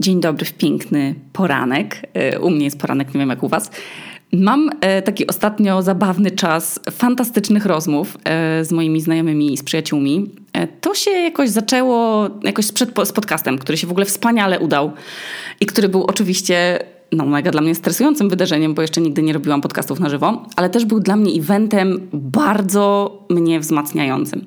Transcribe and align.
Dzień 0.00 0.20
dobry 0.20 0.44
w 0.44 0.52
piękny 0.52 1.14
poranek. 1.32 2.02
E, 2.14 2.40
u 2.40 2.50
mnie 2.50 2.64
jest 2.64 2.80
poranek, 2.80 3.14
nie 3.14 3.20
wiem 3.20 3.28
jak 3.28 3.42
u 3.42 3.48
Was. 3.48 3.70
Mam 4.32 4.70
e, 4.80 5.02
taki 5.02 5.26
ostatnio 5.26 5.82
zabawny 5.82 6.30
czas 6.30 6.80
fantastycznych 6.90 7.66
rozmów 7.66 8.18
e, 8.24 8.64
z 8.64 8.72
moimi 8.72 9.00
znajomymi 9.00 9.52
i 9.52 9.56
z 9.56 9.62
przyjaciółmi. 9.62 10.30
To 10.80 10.94
się 10.94 11.10
jakoś 11.10 11.50
zaczęło 11.50 12.28
jakoś 12.42 12.72
przed, 12.72 12.90
z 13.04 13.12
podcastem, 13.12 13.58
który 13.58 13.78
się 13.78 13.86
w 13.86 13.90
ogóle 13.90 14.06
wspaniale 14.06 14.60
udał 14.60 14.92
i 15.60 15.66
który 15.66 15.88
był 15.88 16.04
oczywiście 16.04 16.78
no, 17.12 17.26
mega 17.26 17.50
dla 17.50 17.60
mnie 17.60 17.74
stresującym 17.74 18.28
wydarzeniem, 18.28 18.74
bo 18.74 18.82
jeszcze 18.82 19.00
nigdy 19.00 19.22
nie 19.22 19.32
robiłam 19.32 19.60
podcastów 19.60 20.00
na 20.00 20.08
żywo, 20.08 20.46
ale 20.56 20.70
też 20.70 20.84
był 20.84 21.00
dla 21.00 21.16
mnie 21.16 21.32
eventem 21.32 22.08
bardzo 22.12 23.18
mnie 23.30 23.60
wzmacniającym. 23.60 24.46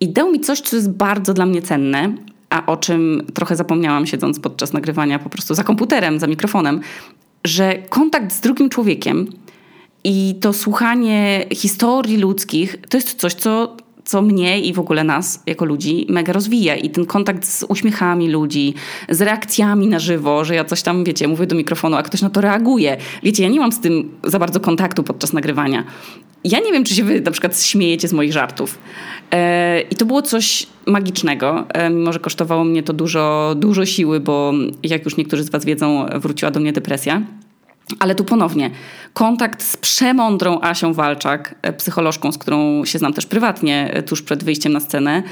I 0.00 0.08
dał 0.08 0.32
mi 0.32 0.40
coś, 0.40 0.60
co 0.60 0.76
jest 0.76 0.90
bardzo 0.90 1.34
dla 1.34 1.46
mnie 1.46 1.62
cenne, 1.62 2.14
a 2.50 2.66
o 2.66 2.76
czym 2.76 3.22
trochę 3.34 3.56
zapomniałam 3.56 4.06
siedząc 4.06 4.40
podczas 4.40 4.72
nagrywania 4.72 5.18
po 5.18 5.30
prostu 5.30 5.54
za 5.54 5.64
komputerem, 5.64 6.18
za 6.18 6.26
mikrofonem, 6.26 6.80
że 7.44 7.78
kontakt 7.88 8.32
z 8.32 8.40
drugim 8.40 8.68
człowiekiem 8.68 9.26
i 10.04 10.34
to 10.40 10.52
słuchanie 10.52 11.46
historii 11.54 12.16
ludzkich 12.16 12.76
to 12.88 12.96
jest 12.96 13.14
coś, 13.14 13.34
co, 13.34 13.76
co 14.04 14.22
mnie 14.22 14.60
i 14.60 14.72
w 14.72 14.78
ogóle 14.78 15.04
nas 15.04 15.42
jako 15.46 15.64
ludzi 15.64 16.06
mega 16.08 16.32
rozwija. 16.32 16.76
I 16.76 16.90
ten 16.90 17.06
kontakt 17.06 17.46
z 17.46 17.64
uśmiechami 17.68 18.30
ludzi, 18.30 18.74
z 19.08 19.20
reakcjami 19.20 19.88
na 19.88 19.98
żywo, 19.98 20.44
że 20.44 20.54
ja 20.54 20.64
coś 20.64 20.82
tam, 20.82 21.04
wiecie, 21.04 21.28
mówię 21.28 21.46
do 21.46 21.56
mikrofonu, 21.56 21.96
a 21.96 22.02
ktoś 22.02 22.22
na 22.22 22.30
to 22.30 22.40
reaguje. 22.40 22.96
Wiecie, 23.22 23.42
ja 23.42 23.48
nie 23.48 23.60
mam 23.60 23.72
z 23.72 23.80
tym 23.80 24.10
za 24.24 24.38
bardzo 24.38 24.60
kontaktu 24.60 25.02
podczas 25.02 25.32
nagrywania. 25.32 25.84
Ja 26.44 26.60
nie 26.60 26.72
wiem, 26.72 26.84
czy 26.84 26.94
się 26.94 27.04
wy 27.04 27.20
na 27.20 27.30
przykład 27.30 27.62
śmiejecie 27.62 28.08
z 28.08 28.12
moich 28.12 28.32
żartów. 28.32 28.78
E, 29.30 29.80
I 29.80 29.96
to 29.96 30.04
było 30.04 30.22
coś 30.22 30.66
magicznego, 30.86 31.66
e, 31.68 31.90
mimo 31.90 32.12
że 32.12 32.18
kosztowało 32.18 32.64
mnie 32.64 32.82
to 32.82 32.92
dużo, 32.92 33.54
dużo 33.56 33.86
siły, 33.86 34.20
bo 34.20 34.52
jak 34.82 35.04
już 35.04 35.16
niektórzy 35.16 35.42
z 35.42 35.50
Was 35.50 35.64
wiedzą, 35.64 36.06
wróciła 36.14 36.50
do 36.50 36.60
mnie 36.60 36.72
depresja. 36.72 37.22
Ale 37.98 38.14
tu 38.14 38.24
ponownie 38.24 38.70
kontakt 39.12 39.62
z 39.62 39.76
przemądrą 39.76 40.60
Asią 40.60 40.92
Walczak, 40.92 41.54
e, 41.62 41.72
psycholożką, 41.72 42.32
z 42.32 42.38
którą 42.38 42.84
się 42.84 42.98
znam 42.98 43.12
też 43.12 43.26
prywatnie 43.26 44.02
tuż 44.06 44.22
przed 44.22 44.44
wyjściem 44.44 44.72
na 44.72 44.80
scenę, 44.80 45.22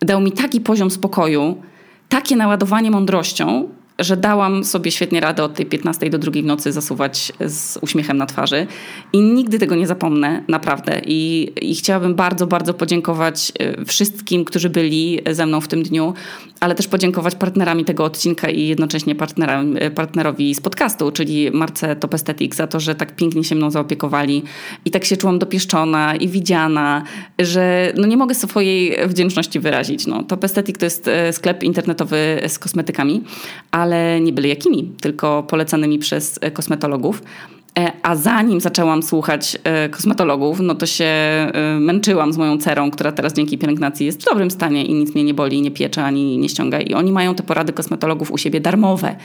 dał 0.00 0.20
mi 0.20 0.32
taki 0.32 0.60
poziom 0.60 0.90
spokoju, 0.90 1.62
takie 2.08 2.36
naładowanie 2.36 2.90
mądrością, 2.90 3.68
że 3.98 4.16
dałam 4.16 4.64
sobie 4.64 4.90
świetnie 4.90 5.20
radę 5.20 5.44
od 5.44 5.54
tej 5.54 5.66
15 5.66 6.10
do 6.10 6.18
2 6.18 6.32
w 6.32 6.44
nocy 6.44 6.72
zasuwać 6.72 7.32
z 7.40 7.78
uśmiechem 7.80 8.16
na 8.16 8.26
twarzy. 8.26 8.66
I 9.12 9.20
nigdy 9.20 9.58
tego 9.58 9.74
nie 9.74 9.86
zapomnę, 9.86 10.44
naprawdę. 10.48 11.00
I, 11.06 11.52
I 11.62 11.74
chciałabym 11.74 12.14
bardzo, 12.14 12.46
bardzo 12.46 12.74
podziękować 12.74 13.52
e, 13.58 13.84
wszystkim, 13.84 14.44
którzy 14.44 14.70
byli 14.70 15.20
ze 15.30 15.46
mną 15.46 15.60
w 15.60 15.68
tym 15.68 15.82
dniu, 15.82 16.14
ale 16.60 16.74
też 16.74 16.88
podziękować 16.88 17.34
partnerami 17.34 17.84
tego 17.84 18.04
odcinka 18.04 18.50
i 18.50 18.66
jednocześnie 18.66 19.14
e, 19.74 19.90
partnerowi 19.90 20.54
z 20.54 20.60
podcastu, 20.60 21.10
czyli 21.10 21.50
Marce 21.50 21.96
Top 21.96 22.14
Aesthetic, 22.14 22.54
za 22.54 22.66
to, 22.66 22.80
że 22.80 22.94
tak 22.94 23.16
pięknie 23.16 23.44
się 23.44 23.54
mną 23.54 23.70
zaopiekowali. 23.70 24.42
I 24.84 24.90
tak 24.90 25.04
się 25.04 25.16
czułam 25.16 25.38
dopieszczona 25.38 26.16
i 26.16 26.28
widziana, 26.28 27.02
że 27.38 27.92
no 27.96 28.06
nie 28.06 28.16
mogę 28.16 28.34
swojej 28.34 28.96
wdzięczności 29.08 29.60
wyrazić. 29.60 30.06
No, 30.06 30.22
Top 30.22 30.44
Aesthetic 30.44 30.78
to 30.78 30.84
jest 30.84 31.08
e, 31.08 31.32
sklep 31.32 31.62
internetowy 31.62 32.42
z 32.48 32.58
kosmetykami, 32.58 33.24
ale 33.70 33.81
ale 33.82 34.20
nie 34.20 34.32
byle 34.32 34.48
jakimi, 34.48 34.92
tylko 35.00 35.42
polecanymi 35.42 35.98
przez 35.98 36.38
e, 36.40 36.50
kosmetologów. 36.50 37.22
E, 37.78 37.92
a 38.02 38.16
zanim 38.16 38.60
zaczęłam 38.60 39.02
słuchać 39.02 39.58
e, 39.64 39.88
kosmetologów, 39.88 40.60
no 40.60 40.74
to 40.74 40.86
się 40.86 41.12
męczyłam 41.80 42.32
z 42.32 42.36
moją 42.36 42.58
cerą, 42.58 42.90
która 42.90 43.12
teraz 43.12 43.32
dzięki 43.32 43.58
pielęgnacji 43.58 44.06
jest 44.06 44.22
w 44.22 44.24
dobrym 44.24 44.50
stanie 44.50 44.84
i 44.84 44.94
nic 44.94 45.14
mnie 45.14 45.24
nie 45.24 45.34
boli, 45.34 45.62
nie 45.62 45.70
piecze 45.70 46.04
ani 46.04 46.38
nie 46.38 46.48
ściąga. 46.48 46.80
I 46.80 46.94
oni 46.94 47.12
mają 47.12 47.34
te 47.34 47.42
porady 47.42 47.72
kosmetologów 47.72 48.30
u 48.30 48.38
siebie 48.38 48.60
darmowe. 48.60 49.16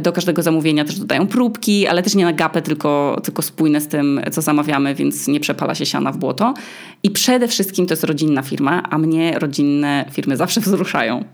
Do 0.00 0.12
każdego 0.12 0.42
zamówienia 0.42 0.84
też 0.84 0.98
dodają 0.98 1.26
próbki, 1.26 1.86
ale 1.86 2.02
też 2.02 2.14
nie 2.14 2.24
na 2.24 2.32
gapę, 2.32 2.62
tylko, 2.62 3.20
tylko 3.24 3.42
spójne 3.42 3.80
z 3.80 3.88
tym, 3.88 4.20
co 4.32 4.42
zamawiamy, 4.42 4.94
więc 4.94 5.28
nie 5.28 5.40
przepala 5.40 5.74
się 5.74 5.86
siana 5.86 6.12
w 6.12 6.16
błoto. 6.16 6.54
I 7.02 7.10
przede 7.10 7.48
wszystkim 7.48 7.86
to 7.86 7.92
jest 7.92 8.04
rodzinna 8.04 8.42
firma, 8.42 8.82
a 8.90 8.98
mnie 8.98 9.38
rodzinne 9.38 10.04
firmy 10.12 10.36
zawsze 10.36 10.60
wzruszają. 10.66 11.24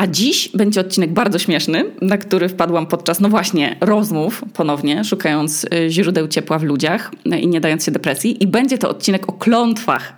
A 0.00 0.06
dziś 0.06 0.48
będzie 0.54 0.80
odcinek 0.80 1.12
bardzo 1.12 1.38
śmieszny, 1.38 1.84
na 2.02 2.18
który 2.18 2.48
wpadłam 2.48 2.86
podczas, 2.86 3.20
no 3.20 3.28
właśnie, 3.28 3.76
rozmów 3.80 4.44
ponownie, 4.54 5.04
szukając 5.04 5.64
y, 5.64 5.90
źródeł 5.90 6.28
ciepła 6.28 6.58
w 6.58 6.62
ludziach 6.62 7.12
no 7.24 7.36
i 7.36 7.46
nie 7.46 7.60
dając 7.60 7.84
się 7.84 7.90
depresji. 7.90 8.42
I 8.42 8.46
będzie 8.46 8.78
to 8.78 8.90
odcinek 8.90 9.28
o 9.28 9.32
klątwach. 9.32 10.12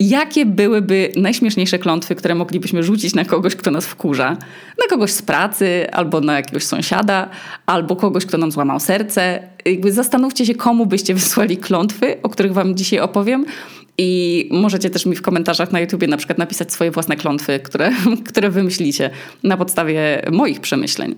Jakie 0.00 0.46
byłyby 0.46 1.12
najśmieszniejsze 1.16 1.78
klątwy, 1.78 2.14
które 2.14 2.34
moglibyśmy 2.34 2.82
rzucić 2.82 3.14
na 3.14 3.24
kogoś, 3.24 3.56
kto 3.56 3.70
nas 3.70 3.86
wkurza? 3.86 4.30
Na 4.78 4.86
kogoś 4.88 5.10
z 5.10 5.22
pracy, 5.22 5.86
albo 5.92 6.20
na 6.20 6.36
jakiegoś 6.36 6.64
sąsiada, 6.64 7.28
albo 7.66 7.96
kogoś, 7.96 8.26
kto 8.26 8.38
nam 8.38 8.52
złamał 8.52 8.80
serce. 8.80 9.42
Jakby 9.64 9.92
zastanówcie 9.92 10.46
się, 10.46 10.54
komu 10.54 10.86
byście 10.86 11.14
wysłali 11.14 11.56
klątwy, 11.56 12.22
o 12.22 12.28
których 12.28 12.52
wam 12.52 12.76
dzisiaj 12.76 13.00
opowiem 13.00 13.46
i 13.98 14.48
możecie 14.50 14.90
też 14.90 15.06
mi 15.06 15.16
w 15.16 15.22
komentarzach 15.22 15.72
na 15.72 15.80
YouTubie 15.80 16.06
na 16.06 16.16
przykład 16.16 16.38
napisać 16.38 16.72
swoje 16.72 16.90
własne 16.90 17.16
klątwy, 17.16 17.58
które, 17.58 17.92
które 18.28 18.50
wymyślicie 18.50 19.10
na 19.42 19.56
podstawie 19.56 20.22
moich 20.32 20.60
przemyśleń. 20.60 21.14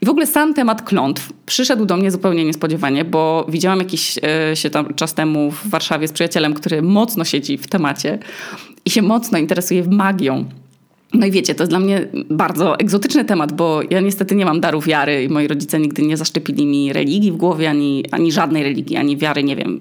I 0.00 0.06
w 0.06 0.08
ogóle 0.08 0.26
sam 0.26 0.54
temat 0.54 0.82
klątw 0.82 1.32
przyszedł 1.46 1.86
do 1.86 1.96
mnie 1.96 2.10
zupełnie 2.10 2.44
niespodziewanie, 2.44 3.04
bo 3.04 3.46
widziałam 3.48 3.78
jakiś 3.78 4.18
e, 4.50 4.56
się 4.56 4.70
tam 4.70 4.94
czas 4.94 5.14
temu 5.14 5.50
w 5.50 5.68
Warszawie 5.70 6.08
z 6.08 6.12
przyjacielem, 6.12 6.54
który 6.54 6.82
mocno 6.82 7.24
siedzi 7.24 7.58
w 7.58 7.66
temacie 7.66 8.18
i 8.84 8.90
się 8.90 9.02
mocno 9.02 9.38
interesuje 9.38 9.84
magią. 9.84 10.44
No 11.14 11.26
i 11.26 11.30
wiecie, 11.30 11.54
to 11.54 11.62
jest 11.62 11.70
dla 11.70 11.78
mnie 11.80 12.08
bardzo 12.30 12.78
egzotyczny 12.78 13.24
temat, 13.24 13.52
bo 13.52 13.80
ja 13.90 14.00
niestety 14.00 14.34
nie 14.34 14.44
mam 14.44 14.60
daru 14.60 14.80
wiary 14.80 15.24
i 15.24 15.28
moi 15.28 15.48
rodzice 15.48 15.80
nigdy 15.80 16.02
nie 16.02 16.16
zaszczepili 16.16 16.66
mi 16.66 16.92
religii 16.92 17.32
w 17.32 17.36
głowie, 17.36 17.70
ani, 17.70 18.04
ani 18.10 18.32
żadnej 18.32 18.62
religii, 18.62 18.96
ani 18.96 19.16
wiary, 19.16 19.44
nie 19.44 19.56
wiem, 19.56 19.80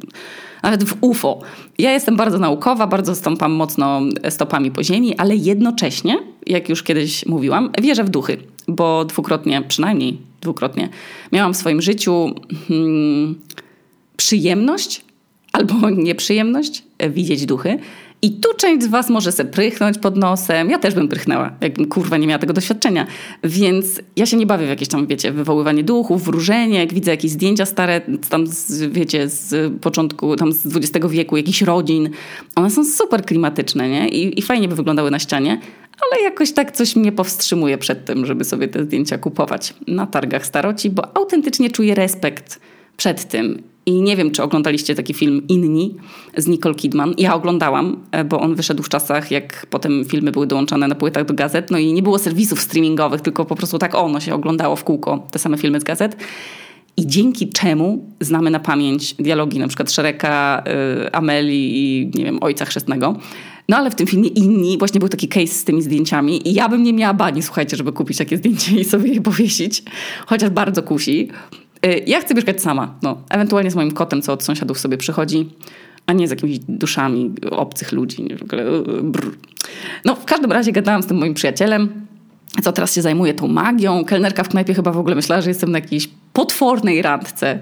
nawet 0.63 0.83
w 0.83 0.97
UFO. 1.01 1.41
Ja 1.77 1.91
jestem 1.91 2.15
bardzo 2.15 2.39
naukowa, 2.39 2.87
bardzo 2.87 3.15
stąpam 3.15 3.51
mocno 3.51 4.01
stopami 4.29 4.71
po 4.71 4.83
ziemi, 4.83 5.17
ale 5.17 5.35
jednocześnie, 5.35 6.19
jak 6.47 6.69
już 6.69 6.83
kiedyś 6.83 7.25
mówiłam, 7.25 7.69
wierzę 7.81 8.03
w 8.03 8.09
duchy, 8.09 8.37
bo 8.67 9.05
dwukrotnie, 9.05 9.61
przynajmniej 9.67 10.17
dwukrotnie, 10.41 10.89
miałam 11.31 11.53
w 11.53 11.57
swoim 11.57 11.81
życiu 11.81 12.31
hmm, 12.67 13.35
przyjemność 14.17 15.01
albo 15.53 15.89
nieprzyjemność 16.07 16.83
widzieć 17.09 17.45
duchy. 17.45 17.79
I 18.23 18.31
tu 18.31 18.49
część 18.57 18.83
z 18.83 18.87
Was 18.87 19.09
może 19.09 19.31
se 19.31 19.45
prychnąć 19.45 19.97
pod 19.97 20.17
nosem. 20.17 20.69
Ja 20.69 20.79
też 20.79 20.93
bym 20.93 21.07
prychnęła, 21.07 21.51
jakbym 21.61 21.87
kurwa 21.87 22.17
nie 22.17 22.27
miała 22.27 22.39
tego 22.39 22.53
doświadczenia. 22.53 23.07
Więc 23.43 24.01
ja 24.15 24.25
się 24.25 24.37
nie 24.37 24.45
bawię 24.45 24.65
w 24.65 24.69
jakieś 24.69 24.87
tam, 24.87 25.07
wiecie, 25.07 25.31
wywoływanie 25.31 25.83
duchów, 25.83 26.23
wróżenie. 26.23 26.79
Jak 26.79 26.93
widzę 26.93 27.11
jakieś 27.11 27.31
zdjęcia 27.31 27.65
stare, 27.65 28.01
tam, 28.29 28.47
z, 28.47 28.91
wiecie, 28.91 29.29
z 29.29 29.73
początku, 29.81 30.35
tam 30.35 30.53
z 30.53 30.77
XX 30.77 31.07
wieku, 31.09 31.37
jakichś 31.37 31.61
rodzin. 31.61 32.09
One 32.55 32.69
są 32.69 32.85
super 32.85 33.25
klimatyczne, 33.25 33.89
nie? 33.89 34.09
I, 34.09 34.39
I 34.39 34.41
fajnie 34.41 34.67
by 34.67 34.75
wyglądały 34.75 35.11
na 35.11 35.19
ścianie. 35.19 35.59
Ale 36.11 36.23
jakoś 36.23 36.51
tak 36.51 36.71
coś 36.71 36.95
mnie 36.95 37.11
powstrzymuje 37.11 37.77
przed 37.77 38.05
tym, 38.05 38.25
żeby 38.25 38.43
sobie 38.43 38.67
te 38.67 38.83
zdjęcia 38.83 39.17
kupować 39.17 39.73
na 39.87 40.07
targach 40.07 40.45
staroci, 40.45 40.89
bo 40.89 41.17
autentycznie 41.17 41.69
czuję 41.69 41.95
respekt 41.95 42.59
przed 42.97 43.27
tym 43.27 43.63
i 43.85 44.01
nie 44.01 44.15
wiem, 44.15 44.31
czy 44.31 44.43
oglądaliście 44.43 44.95
taki 44.95 45.13
film 45.13 45.41
Inni 45.47 45.95
z 46.37 46.47
Nicole 46.47 46.75
Kidman. 46.75 47.13
Ja 47.17 47.35
oglądałam, 47.35 47.97
e, 48.11 48.23
bo 48.23 48.39
on 48.39 48.55
wyszedł 48.55 48.83
w 48.83 48.89
czasach, 48.89 49.31
jak 49.31 49.65
potem 49.69 50.05
filmy 50.05 50.31
były 50.31 50.47
dołączane 50.47 50.87
na 50.87 50.95
płytach 50.95 51.25
do 51.25 51.33
gazet. 51.33 51.71
No 51.71 51.77
i 51.77 51.93
nie 51.93 52.03
było 52.03 52.19
serwisów 52.19 52.61
streamingowych, 52.61 53.21
tylko 53.21 53.45
po 53.45 53.55
prostu 53.55 53.79
tak 53.79 53.95
ono 53.95 54.19
się 54.19 54.35
oglądało 54.35 54.75
w 54.75 54.83
kółko, 54.83 55.27
te 55.31 55.39
same 55.39 55.57
filmy 55.57 55.79
z 55.79 55.83
gazet. 55.83 56.17
I 56.97 57.07
dzięki 57.07 57.49
czemu 57.49 58.09
znamy 58.19 58.49
na 58.49 58.59
pamięć 58.59 59.13
dialogi 59.13 59.59
na 59.59 59.67
przykład 59.67 59.91
Szereka, 59.91 60.63
y, 61.07 61.11
Ameli 61.11 61.77
i 61.77 62.11
nie 62.15 62.23
wiem, 62.23 62.37
Ojca 62.41 62.65
Chrzestnego. 62.65 63.15
No 63.69 63.77
ale 63.77 63.91
w 63.91 63.95
tym 63.95 64.07
filmie 64.07 64.29
inni, 64.29 64.77
właśnie 64.77 64.99
był 64.99 65.09
taki 65.09 65.27
case 65.27 65.47
z 65.53 65.63
tymi 65.63 65.81
zdjęciami 65.81 66.49
i 66.49 66.53
ja 66.53 66.69
bym 66.69 66.83
nie 66.83 66.93
miała 66.93 67.13
bani, 67.13 67.43
słuchajcie, 67.43 67.77
żeby 67.77 67.91
kupić 67.91 68.17
takie 68.17 68.37
zdjęcie 68.37 68.79
i 68.79 68.85
sobie 68.85 69.13
je 69.13 69.21
powiesić, 69.21 69.83
chociaż 70.25 70.49
bardzo 70.49 70.83
kusi. 70.83 71.29
Y, 71.85 72.03
ja 72.07 72.21
chcę 72.21 72.33
mieszkać 72.33 72.61
sama, 72.61 72.95
no, 73.01 73.17
ewentualnie 73.29 73.71
z 73.71 73.75
moim 73.75 73.91
kotem, 73.91 74.21
co 74.21 74.33
od 74.33 74.43
sąsiadów 74.43 74.79
sobie 74.79 74.97
przychodzi, 74.97 75.49
a 76.05 76.13
nie 76.13 76.27
z 76.27 76.29
jakimiś 76.29 76.59
duszami 76.59 77.31
obcych 77.51 77.91
ludzi. 77.91 78.27
Y, 78.31 79.03
brr. 79.03 79.31
No, 80.05 80.15
w 80.15 80.25
każdym 80.25 80.51
razie 80.51 80.71
gadałam 80.71 81.03
z 81.03 81.07
tym 81.07 81.17
moim 81.17 81.33
przyjacielem, 81.33 82.05
co 82.63 82.71
teraz 82.71 82.95
się 82.95 83.01
zajmuje 83.01 83.33
tą 83.33 83.47
magią. 83.47 84.05
Kelnerka 84.05 84.43
w 84.43 84.49
knajpie 84.49 84.73
chyba 84.73 84.91
w 84.91 84.97
ogóle 84.97 85.15
myślała, 85.15 85.41
że 85.41 85.49
jestem 85.49 85.71
na 85.71 85.77
jakiejś 85.77 86.09
potwornej 86.33 87.01
randce, 87.01 87.59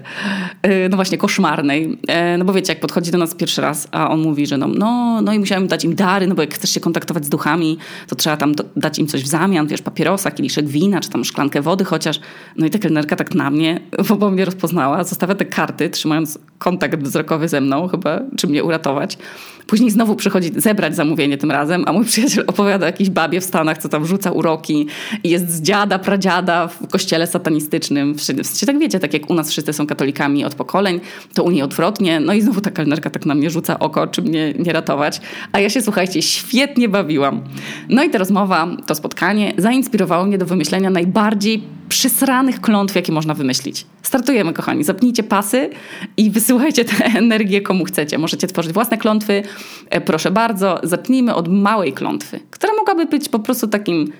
e, 0.62 0.88
no 0.88 0.96
właśnie 0.96 1.18
koszmarnej, 1.18 1.98
e, 2.08 2.38
no 2.38 2.44
bo 2.44 2.52
wiecie, 2.52 2.72
jak 2.72 2.80
podchodzi 2.80 3.10
do 3.10 3.18
nas 3.18 3.34
pierwszy 3.34 3.60
raz, 3.60 3.88
a 3.90 4.10
on 4.10 4.20
mówi, 4.20 4.46
że 4.46 4.58
no, 4.58 4.68
no, 4.68 5.20
no 5.22 5.32
i 5.32 5.38
musiałem 5.38 5.66
dać 5.66 5.84
im 5.84 5.94
dary, 5.94 6.26
no 6.26 6.34
bo 6.34 6.42
jak 6.42 6.54
chcesz 6.54 6.70
się 6.70 6.80
kontaktować 6.80 7.24
z 7.24 7.28
duchami, 7.28 7.78
to 8.08 8.16
trzeba 8.16 8.36
tam 8.36 8.54
dać 8.76 8.98
im 8.98 9.06
coś 9.06 9.22
w 9.22 9.26
zamian, 9.26 9.66
wiesz, 9.66 9.82
papierosa, 9.82 10.30
kieliszek 10.30 10.68
wina, 10.68 11.00
czy 11.00 11.10
tam 11.10 11.24
szklankę 11.24 11.62
wody 11.62 11.84
chociaż. 11.84 12.20
No 12.56 12.66
i 12.66 12.70
ta 12.70 12.78
kelnerka 12.78 13.16
tak 13.16 13.34
na 13.34 13.50
mnie, 13.50 13.80
bo 14.18 14.30
mnie 14.30 14.44
rozpoznała, 14.44 15.04
zostawia 15.04 15.34
te 15.34 15.44
karty, 15.44 15.90
trzymając 15.90 16.38
kontakt 16.58 17.02
wzrokowy 17.02 17.48
ze 17.48 17.60
mną 17.60 17.88
chyba, 17.88 18.20
czy 18.36 18.46
mnie 18.46 18.64
uratować. 18.64 19.18
Później 19.66 19.90
znowu 19.90 20.16
przychodzi 20.16 20.50
zebrać 20.56 20.96
zamówienie 20.96 21.38
tym 21.38 21.50
razem, 21.50 21.84
a 21.86 21.92
mój 21.92 22.04
przyjaciel 22.04 22.44
opowiada 22.46 22.86
o 22.86 22.88
jakiejś 22.88 23.10
babie 23.10 23.40
w 23.40 23.44
Stanach, 23.44 23.78
co 23.78 23.88
tam 23.88 24.06
rzuca 24.06 24.30
uroki 24.30 24.86
i 25.24 25.30
jest 25.30 25.50
z 25.50 25.62
dziada, 25.62 25.98
pradziada 25.98 26.68
w 26.68 26.88
kościele 26.88 27.26
satanistycznym. 27.26 28.14
W 28.14 28.22
sensie 28.22 28.66
tak 28.66 28.78
wiecie, 28.78 29.00
tak 29.00 29.14
jak 29.14 29.30
u 29.30 29.34
nas 29.34 29.50
wszyscy 29.50 29.72
są 29.72 29.86
katolikami 29.86 30.44
od 30.44 30.54
pokoleń, 30.54 31.00
to 31.34 31.42
u 31.42 31.50
niej 31.50 31.62
odwrotnie. 31.62 32.20
No 32.20 32.32
i 32.32 32.40
znowu 32.40 32.60
ta 32.60 32.70
kelnerka 32.70 33.10
tak 33.10 33.26
na 33.26 33.34
mnie 33.34 33.50
rzuca 33.50 33.78
oko, 33.78 34.06
czy 34.06 34.22
mnie 34.22 34.54
nie 34.58 34.72
ratować. 34.72 35.20
A 35.52 35.60
ja 35.60 35.70
się, 35.70 35.82
słuchajcie, 35.82 36.22
świetnie 36.22 36.88
bawiłam. 36.88 37.40
No 37.88 38.04
i 38.04 38.10
ta 38.10 38.18
rozmowa, 38.18 38.68
to 38.86 38.94
spotkanie 38.94 39.52
zainspirowało 39.58 40.24
mnie 40.24 40.38
do 40.38 40.46
wymyślenia 40.46 40.90
najbardziej 40.90 41.62
przysranych 41.92 42.60
klątw, 42.60 42.94
jakie 42.94 43.12
można 43.12 43.34
wymyślić. 43.34 43.86
Startujemy, 44.02 44.52
kochani. 44.52 44.84
Zapnijcie 44.84 45.22
pasy 45.22 45.70
i 46.16 46.30
wysyłajcie 46.30 46.84
tę 46.84 47.04
energię 47.24 47.60
komu 47.60 47.84
chcecie. 47.84 48.18
Możecie 48.18 48.46
tworzyć 48.46 48.72
własne 48.72 48.98
klątwy. 48.98 49.42
E, 49.90 50.00
proszę 50.00 50.30
bardzo, 50.30 50.80
zacznijmy 50.82 51.34
od 51.34 51.48
małej 51.48 51.92
klątwy, 51.92 52.40
która 52.50 52.72
mogłaby 52.74 53.06
być 53.06 53.28
po 53.28 53.38
prostu 53.38 53.68
takim 53.68 54.12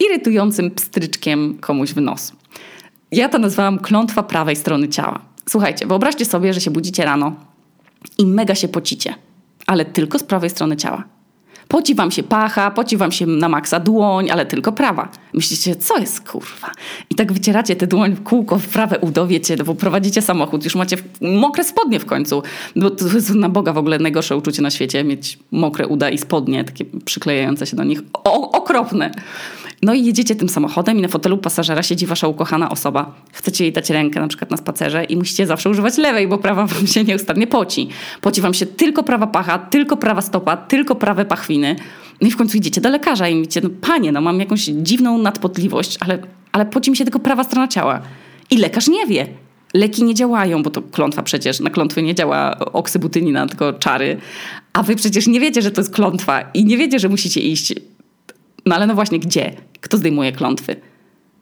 irytującym 0.00 0.70
pstryczkiem 0.70 1.58
komuś 1.60 1.90
w 1.90 2.00
nos. 2.00 2.32
Ja 3.12 3.28
to 3.28 3.38
nazwałam 3.38 3.78
klątwa 3.78 4.22
prawej 4.22 4.56
strony 4.56 4.88
ciała. 4.88 5.20
Słuchajcie, 5.48 5.86
wyobraźcie 5.86 6.24
sobie, 6.24 6.54
że 6.54 6.60
się 6.60 6.70
budzicie 6.70 7.04
rano 7.04 7.36
i 8.18 8.26
mega 8.26 8.54
się 8.54 8.68
pocicie, 8.68 9.14
ale 9.66 9.84
tylko 9.84 10.18
z 10.18 10.22
prawej 10.22 10.50
strony 10.50 10.76
ciała. 10.76 11.04
Poci 11.68 11.94
wam 11.94 12.10
się 12.10 12.22
pacha, 12.22 12.70
poci 12.70 12.96
wam 12.96 13.12
się 13.12 13.26
na 13.26 13.48
maksa 13.48 13.80
dłoń, 13.80 14.30
ale 14.30 14.46
tylko 14.46 14.72
prawa. 14.72 15.08
Myślicie, 15.34 15.76
co 15.76 15.98
jest 15.98 16.28
kurwa? 16.28 16.70
I 17.10 17.14
tak 17.14 17.32
wycieracie 17.32 17.76
tę 17.76 17.86
dłoń 17.86 18.14
w 18.14 18.22
kółko 18.22 18.58
w 18.58 18.68
prawe 18.68 18.98
udo, 18.98 19.26
wiecie, 19.26 19.56
bo 19.56 19.74
prowadzicie 19.74 20.22
samochód, 20.22 20.64
już 20.64 20.74
macie 20.74 20.96
mokre 21.20 21.64
spodnie 21.64 22.00
w 22.00 22.06
końcu. 22.06 22.42
Bo 22.76 22.90
to 22.90 23.04
jest 23.04 23.34
na 23.34 23.48
Boga 23.48 23.72
w 23.72 23.78
ogóle 23.78 23.98
najgorsze 23.98 24.36
uczucie 24.36 24.62
na 24.62 24.70
świecie, 24.70 25.04
mieć 25.04 25.38
mokre 25.50 25.86
uda 25.86 26.10
i 26.10 26.18
spodnie, 26.18 26.64
takie 26.64 26.84
przyklejające 27.04 27.66
się 27.66 27.76
do 27.76 27.84
nich. 27.84 28.00
O, 28.12 28.50
okropne. 28.52 29.10
No 29.84 29.94
i 29.94 30.04
jedziecie 30.04 30.36
tym 30.36 30.48
samochodem 30.48 30.98
i 30.98 31.02
na 31.02 31.08
fotelu 31.08 31.38
pasażera 31.38 31.82
siedzi 31.82 32.06
wasza 32.06 32.28
ukochana 32.28 32.70
osoba. 32.70 33.14
Chcecie 33.32 33.64
jej 33.64 33.72
dać 33.72 33.90
rękę 33.90 34.20
na 34.20 34.28
przykład 34.28 34.50
na 34.50 34.56
spacerze 34.56 35.04
i 35.04 35.16
musicie 35.16 35.46
zawsze 35.46 35.70
używać 35.70 35.98
lewej, 35.98 36.28
bo 36.28 36.38
prawa 36.38 36.66
wam 36.66 36.86
się 36.86 37.04
nieustannie 37.04 37.46
poci. 37.46 37.88
Poci 38.20 38.40
wam 38.40 38.54
się 38.54 38.66
tylko 38.66 39.02
prawa 39.02 39.26
pacha, 39.26 39.58
tylko 39.58 39.96
prawa 39.96 40.20
stopa, 40.20 40.56
tylko 40.56 40.94
prawe 40.94 41.24
pachwiny. 41.24 41.76
No 42.20 42.28
i 42.28 42.30
w 42.30 42.36
końcu 42.36 42.56
idziecie 42.56 42.80
do 42.80 42.88
lekarza 42.88 43.28
i 43.28 43.34
mówicie, 43.34 43.60
no 43.60 43.70
panie, 43.80 44.12
no 44.12 44.20
mam 44.20 44.40
jakąś 44.40 44.64
dziwną 44.64 45.18
nadpotliwość, 45.18 45.96
ale, 46.00 46.18
ale 46.52 46.66
poci 46.66 46.90
mi 46.90 46.96
się 46.96 47.04
tylko 47.04 47.18
prawa 47.18 47.44
strona 47.44 47.68
ciała. 47.68 48.00
I 48.50 48.56
lekarz 48.56 48.88
nie 48.88 49.06
wie. 49.06 49.26
Leki 49.74 50.04
nie 50.04 50.14
działają, 50.14 50.62
bo 50.62 50.70
to 50.70 50.82
klątwa 50.82 51.22
przecież, 51.22 51.60
na 51.60 51.70
klątwy 51.70 52.02
nie 52.02 52.14
działa 52.14 52.58
oksybutynina, 52.58 53.46
tylko 53.46 53.72
czary. 53.72 54.16
A 54.72 54.82
wy 54.82 54.96
przecież 54.96 55.26
nie 55.26 55.40
wiecie, 55.40 55.62
że 55.62 55.70
to 55.70 55.80
jest 55.80 55.94
klątwa 55.94 56.40
i 56.54 56.64
nie 56.64 56.76
wiecie, 56.76 56.98
że 56.98 57.08
musicie 57.08 57.40
iść 57.40 57.74
no 58.66 58.74
ale 58.74 58.86
no 58.86 58.94
właśnie, 58.94 59.18
gdzie? 59.18 59.52
Kto 59.80 59.96
zdejmuje 59.96 60.32
klątwy? 60.32 60.76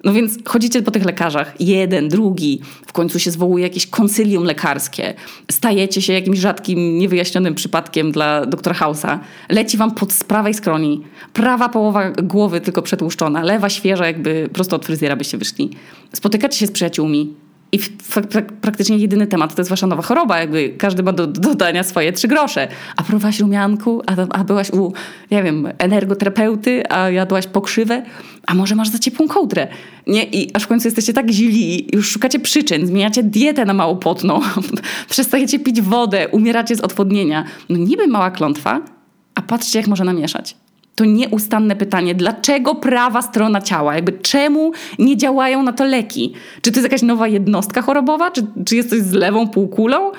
No 0.05 0.13
więc 0.13 0.39
chodzicie 0.45 0.83
po 0.83 0.91
tych 0.91 1.05
lekarzach, 1.05 1.55
jeden, 1.61 2.09
drugi, 2.09 2.61
w 2.87 2.93
końcu 2.93 3.19
się 3.19 3.31
zwołuje 3.31 3.65
jakieś 3.65 3.87
konsylium 3.87 4.45
lekarskie, 4.45 5.15
stajecie 5.51 6.03
się 6.03 6.13
jakimś 6.13 6.39
rzadkim, 6.39 6.99
niewyjaśnionym 6.99 7.55
przypadkiem 7.55 8.13
dla 8.13 8.47
doktora 8.47 8.75
Hausa, 8.75 9.21
leci 9.49 9.77
wam 9.77 9.91
pod 9.95 10.13
z 10.13 10.25
prawej 10.25 10.55
skroni, 10.55 11.03
prawa 11.33 11.69
połowa 11.69 12.11
głowy 12.11 12.61
tylko 12.61 12.83
przetłuszczona, 12.83 13.43
lewa 13.43 13.69
świeża, 13.69 14.07
jakby 14.07 14.49
prosto 14.53 14.77
od 14.77 14.87
fryzjera 14.87 15.17
byście 15.17 15.39
wyszli. 15.39 15.71
Spotykacie 16.13 16.59
się 16.59 16.67
z 16.67 16.71
przyjaciółmi, 16.71 17.35
i 17.73 17.79
praktycznie 18.61 18.97
jedyny 18.97 19.27
temat 19.27 19.55
to 19.55 19.61
jest 19.61 19.71
wasza 19.71 19.87
nowa 19.87 20.03
choroba. 20.03 20.39
Jakby 20.39 20.69
każdy 20.69 21.03
ma 21.03 21.13
do, 21.13 21.27
do 21.27 21.41
dodania 21.41 21.83
swoje 21.83 22.13
trzy 22.13 22.29
grosze. 22.29 22.69
A 22.97 23.03
próbowałaś 23.03 23.41
rumianku, 23.41 24.03
a, 24.07 24.39
a 24.39 24.45
byłaś 24.45 24.71
u, 24.71 24.93
nie 25.31 25.43
wiem, 25.43 25.69
energoterapeuty, 25.79 26.83
a 26.91 27.11
jadłaś 27.11 27.47
pokrzywę, 27.47 28.03
a 28.47 28.55
może 28.55 28.75
masz 28.75 28.89
za 28.89 28.99
ciepłą 28.99 29.29
kołdrę. 29.29 29.69
Nie? 30.07 30.25
I 30.25 30.55
aż 30.55 30.63
w 30.63 30.67
końcu 30.67 30.89
jesteście 30.89 31.13
tak 31.13 31.31
źli, 31.31 31.97
już 31.97 32.11
szukacie 32.11 32.41
przyczyn, 32.41 32.87
zmieniacie 32.87 33.23
dietę 33.23 33.65
na 33.65 33.75
mało 33.75 33.97
potną, 33.97 34.41
przestajecie 35.11 35.59
pić 35.59 35.81
wodę, 35.81 36.29
umieracie 36.29 36.77
z 36.77 36.81
odwodnienia. 36.81 37.45
No 37.69 37.77
niby 37.77 38.07
mała 38.07 38.31
klątwa, 38.31 38.81
a 39.35 39.43
patrzcie 39.43 39.79
jak 39.79 39.89
może 39.89 40.05
namieszać 40.05 40.57
to 40.95 41.05
nieustanne 41.05 41.77
pytanie, 41.77 42.15
dlaczego 42.15 42.75
prawa 42.75 43.23
strona 43.23 43.61
ciała? 43.61 43.95
Jakby 43.95 44.13
czemu 44.13 44.73
nie 44.99 45.17
działają 45.17 45.63
na 45.63 45.73
to 45.73 45.85
leki? 45.85 46.33
Czy 46.63 46.73
to 46.73 46.77
jest 46.81 46.85
jakaś 46.85 47.03
nowa 47.03 47.29
jednostka 47.29 47.83
chorobowa? 47.83 48.31
Czy, 48.31 48.47
czy 48.65 48.77
jest 48.77 48.91
coś 48.91 49.01
z 49.01 49.13
lewą 49.13 49.49
półkulą? 49.49 50.11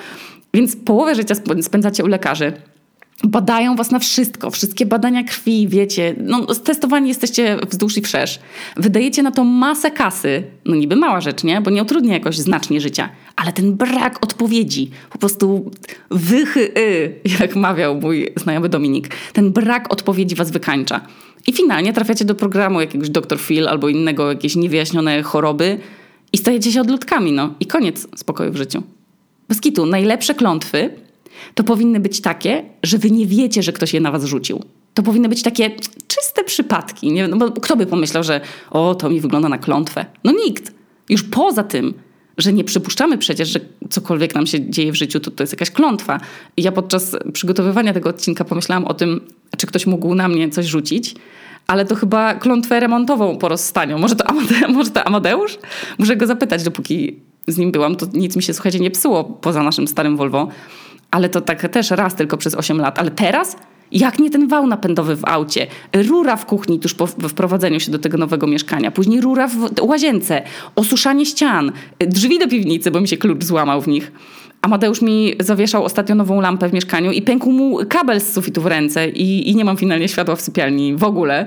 Więc 0.54 0.76
połowę 0.76 1.14
życia 1.14 1.34
spędzacie 1.62 2.04
u 2.04 2.06
lekarzy 2.06 2.52
badają 3.22 3.76
was 3.76 3.90
na 3.90 3.98
wszystko, 3.98 4.50
wszystkie 4.50 4.86
badania 4.86 5.24
krwi, 5.24 5.68
wiecie, 5.68 6.14
no 6.18 6.46
testowani 6.46 7.08
jesteście 7.08 7.56
wzdłuż 7.70 7.96
i 7.96 8.00
wszerz. 8.00 8.40
Wydajecie 8.76 9.22
na 9.22 9.30
to 9.30 9.44
masę 9.44 9.90
kasy, 9.90 10.42
no 10.64 10.74
niby 10.74 10.96
mała 10.96 11.20
rzecz, 11.20 11.44
nie? 11.44 11.60
Bo 11.60 11.70
nie 11.70 11.82
utrudnia 11.82 12.14
jakoś 12.14 12.38
znacznie 12.38 12.80
życia, 12.80 13.08
ale 13.36 13.52
ten 13.52 13.74
brak 13.74 14.24
odpowiedzi, 14.24 14.90
po 15.10 15.18
prostu 15.18 15.70
wychy, 16.10 16.78
y, 16.78 17.20
jak 17.40 17.56
mawiał 17.56 18.00
mój 18.00 18.30
znajomy 18.36 18.68
Dominik, 18.68 19.08
ten 19.32 19.52
brak 19.52 19.92
odpowiedzi 19.92 20.34
was 20.34 20.50
wykańcza. 20.50 21.00
I 21.46 21.52
finalnie 21.52 21.92
trafiacie 21.92 22.24
do 22.24 22.34
programu 22.34 22.80
jakiegoś 22.80 23.10
Dr. 23.10 23.38
Phil 23.38 23.68
albo 23.68 23.88
innego, 23.88 24.28
jakieś 24.28 24.56
niewyjaśnione 24.56 25.22
choroby 25.22 25.78
i 26.32 26.38
stajecie 26.38 26.72
się 26.72 26.80
odludkami, 26.80 27.32
no 27.32 27.54
i 27.60 27.66
koniec 27.66 28.06
spokoju 28.16 28.52
w 28.52 28.56
życiu. 28.56 28.82
Bez 29.48 29.60
kitu, 29.60 29.86
najlepsze 29.86 30.34
klątwy 30.34 30.90
to 31.54 31.64
powinny 31.64 32.00
być 32.00 32.20
takie, 32.20 32.64
że 32.82 32.98
wy 32.98 33.10
nie 33.10 33.26
wiecie, 33.26 33.62
że 33.62 33.72
ktoś 33.72 33.94
je 33.94 34.00
na 34.00 34.12
was 34.12 34.24
rzucił. 34.24 34.62
To 34.94 35.02
powinny 35.02 35.28
być 35.28 35.42
takie 35.42 35.70
czyste 36.08 36.44
przypadki. 36.44 37.12
Nie? 37.12 37.28
No 37.28 37.36
bo 37.36 37.50
kto 37.50 37.76
by 37.76 37.86
pomyślał, 37.86 38.24
że 38.24 38.40
o, 38.70 38.94
to 38.94 39.10
mi 39.10 39.20
wygląda 39.20 39.48
na 39.48 39.58
klątwę? 39.58 40.06
No 40.24 40.32
nikt. 40.32 40.72
Już 41.08 41.22
poza 41.22 41.64
tym, 41.64 41.94
że 42.38 42.52
nie 42.52 42.64
przypuszczamy 42.64 43.18
przecież, 43.18 43.48
że 43.48 43.60
cokolwiek 43.90 44.34
nam 44.34 44.46
się 44.46 44.70
dzieje 44.70 44.92
w 44.92 44.94
życiu, 44.94 45.20
to, 45.20 45.30
to 45.30 45.42
jest 45.42 45.52
jakaś 45.52 45.70
klątwa. 45.70 46.20
I 46.56 46.62
ja 46.62 46.72
podczas 46.72 47.16
przygotowywania 47.32 47.92
tego 47.92 48.10
odcinka 48.10 48.44
pomyślałam 48.44 48.84
o 48.84 48.94
tym, 48.94 49.20
czy 49.56 49.66
ktoś 49.66 49.86
mógł 49.86 50.14
na 50.14 50.28
mnie 50.28 50.50
coś 50.50 50.66
rzucić, 50.66 51.14
ale 51.66 51.84
to 51.84 51.94
chyba 51.94 52.34
klątwę 52.34 52.80
remontową 52.80 53.38
po 53.38 53.48
rozstaniu. 53.48 53.98
Może 53.98 54.16
to, 54.16 54.26
Amade, 54.26 54.68
może 54.74 54.90
to 54.90 55.04
Amadeusz? 55.04 55.58
Muszę 55.98 56.16
go 56.16 56.26
zapytać, 56.26 56.62
dopóki 56.62 57.16
z 57.46 57.58
nim 57.58 57.72
byłam, 57.72 57.96
to 57.96 58.06
nic 58.12 58.36
mi 58.36 58.42
się, 58.42 58.54
słuchajcie, 58.54 58.80
nie 58.80 58.90
psuło 58.90 59.24
poza 59.24 59.62
naszym 59.62 59.88
starym 59.88 60.16
Volvo 60.16 60.48
ale 61.14 61.28
to 61.28 61.40
tak 61.40 61.68
też 61.68 61.90
raz 61.90 62.14
tylko 62.14 62.36
przez 62.36 62.54
8 62.54 62.78
lat. 62.78 62.98
Ale 62.98 63.10
teraz? 63.10 63.56
Jak 63.94 64.18
nie 64.18 64.30
ten 64.30 64.48
wał 64.48 64.66
napędowy 64.66 65.16
w 65.16 65.24
aucie, 65.24 65.66
rura 66.08 66.36
w 66.36 66.46
kuchni 66.46 66.80
tuż 66.80 66.94
po 66.94 67.06
wprowadzeniu 67.06 67.80
się 67.80 67.90
do 67.90 67.98
tego 67.98 68.18
nowego 68.18 68.46
mieszkania, 68.46 68.90
później 68.90 69.20
rura 69.20 69.48
w 69.48 69.82
łazience, 69.82 70.42
osuszanie 70.76 71.26
ścian, 71.26 71.72
drzwi 71.98 72.38
do 72.38 72.48
piwnicy, 72.48 72.90
bo 72.90 73.00
mi 73.00 73.08
się 73.08 73.16
klucz 73.16 73.44
złamał 73.44 73.80
w 73.80 73.88
nich. 73.88 74.12
Amadeusz 74.62 75.02
mi 75.02 75.34
zawieszał 75.40 75.84
ostatnio 75.84 76.14
nową 76.14 76.40
lampę 76.40 76.68
w 76.68 76.72
mieszkaniu 76.72 77.12
i 77.12 77.22
pękł 77.22 77.52
mu 77.52 77.78
kabel 77.88 78.20
z 78.20 78.32
sufitu 78.32 78.62
w 78.62 78.66
ręce 78.66 79.08
i, 79.08 79.50
i 79.50 79.56
nie 79.56 79.64
mam 79.64 79.76
finalnie 79.76 80.08
światła 80.08 80.36
w 80.36 80.40
sypialni 80.40 80.96
w 80.96 81.04
ogóle. 81.04 81.46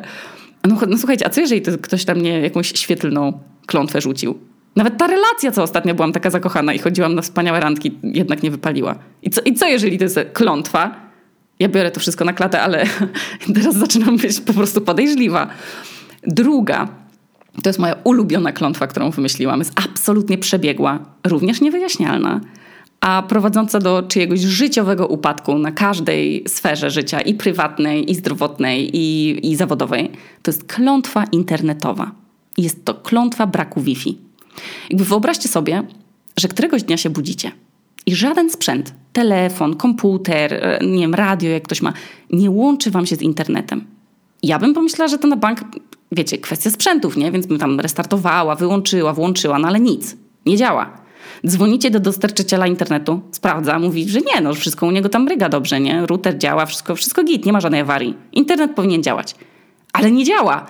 No, 0.68 0.78
no 0.88 0.98
słuchajcie, 0.98 1.26
a 1.28 1.30
co 1.30 1.42
jeżeli 1.42 1.62
to 1.62 1.72
ktoś 1.82 2.06
tam 2.06 2.18
mnie 2.18 2.40
jakąś 2.40 2.68
świetlną 2.68 3.40
klątwę 3.66 4.02
rzucił? 4.02 4.40
Nawet 4.76 4.98
ta 4.98 5.08
relacja, 5.08 5.52
co 5.52 5.64
ostatnio 5.64 5.94
byłam 5.94 6.12
taka 6.12 6.30
zakochana 6.30 6.74
i 6.74 6.80
chodziłam 6.80 7.16
na 7.16 7.22
wspaniałe 7.22 7.60
randki, 7.60 7.92
jednak 8.04 8.44
nie 8.44 8.52
wypaliła. 8.52 8.96
I 9.24 9.30
co, 9.30 9.42
i 9.42 9.54
co 9.54 9.68
jeżeli 9.68 9.98
to 9.98 10.04
jest 10.04 10.20
klątwa? 10.34 11.07
Ja 11.60 11.70
biorę 11.70 11.92
to 11.92 12.00
wszystko 12.00 12.26
na 12.26 12.34
klatę, 12.34 12.62
ale 12.62 12.86
teraz 13.56 13.76
zaczynam 13.76 14.18
być 14.18 14.42
po 14.42 14.54
prostu 14.54 14.82
podejrzliwa. 14.82 15.48
Druga, 16.24 16.88
to 17.64 17.70
jest 17.70 17.80
moja 17.80 17.96
ulubiona 18.04 18.52
klątwa, 18.52 18.88
którą 18.88 19.12
wymyśliłam. 19.12 19.60
Jest 19.60 19.74
absolutnie 19.76 20.38
przebiegła, 20.38 21.00
również 21.28 21.62
niewyjaśnialna, 21.62 22.42
a 23.02 23.24
prowadząca 23.24 23.80
do 23.80 24.04
czyjegoś 24.04 24.40
życiowego 24.40 25.08
upadku 25.08 25.58
na 25.58 25.72
każdej 25.72 26.44
sferze 26.48 26.92
życia, 26.92 27.22
i 27.22 27.34
prywatnej, 27.34 28.12
i 28.12 28.16
zdrowotnej, 28.16 28.98
i, 28.98 29.40
i 29.52 29.56
zawodowej. 29.56 30.12
To 30.42 30.52
jest 30.52 30.64
klątwa 30.64 31.24
internetowa. 31.32 32.12
Jest 32.58 32.86
to 32.86 32.94
klątwa 32.94 33.48
braku 33.48 33.82
Wi-Fi. 33.82 34.18
Jakby 34.90 35.06
wyobraźcie 35.06 35.50
sobie, 35.50 35.84
że 36.38 36.48
któregoś 36.48 36.84
dnia 36.84 36.98
się 36.98 37.10
budzicie 37.10 37.52
i 38.08 38.16
żaden 38.16 38.50
sprzęt, 38.50 38.94
telefon, 39.14 39.76
komputer, 39.76 40.54
e, 40.54 40.80
nie 40.86 41.00
wiem, 41.00 41.14
radio, 41.14 41.50
jak 41.50 41.64
ktoś 41.64 41.82
ma, 41.82 41.94
nie 42.32 42.52
łączy 42.52 42.92
wam 42.92 43.06
się 43.06 43.16
z 43.16 43.22
internetem. 43.22 43.86
Ja 44.44 44.60
bym 44.60 44.74
pomyślała, 44.74 45.08
że 45.08 45.18
to 45.18 45.28
na 45.28 45.36
bank, 45.36 45.60
wiecie, 46.12 46.38
kwestia 46.38 46.70
sprzętów, 46.70 47.18
nie? 47.18 47.32
Więc 47.32 47.46
bym 47.46 47.60
tam 47.60 47.80
restartowała, 47.80 48.56
wyłączyła, 48.56 49.14
włączyła, 49.14 49.60
no 49.60 49.68
ale 49.68 49.80
nic, 49.80 50.18
nie 50.46 50.58
działa. 50.58 50.98
Dzwonicie 51.48 51.92
do 51.92 52.00
dostarczyciela 52.00 52.68
internetu, 52.68 53.22
sprawdza, 53.32 53.80
mówi, 53.80 54.10
że 54.10 54.20
nie, 54.20 54.42
no 54.42 54.54
wszystko 54.54 54.88
u 54.88 54.92
niego 54.92 55.10
tam 55.10 55.28
ryga 55.28 55.50
dobrze, 55.50 55.80
nie? 55.80 56.06
Router 56.06 56.38
działa, 56.38 56.66
wszystko, 56.66 56.96
wszystko 56.96 57.24
git, 57.24 57.46
nie 57.46 57.54
ma 57.54 57.60
żadnej 57.62 57.82
awarii. 57.82 58.16
Internet 58.32 58.72
powinien 58.76 59.04
działać. 59.04 59.36
Ale 59.94 60.12
nie 60.12 60.24
działa. 60.24 60.66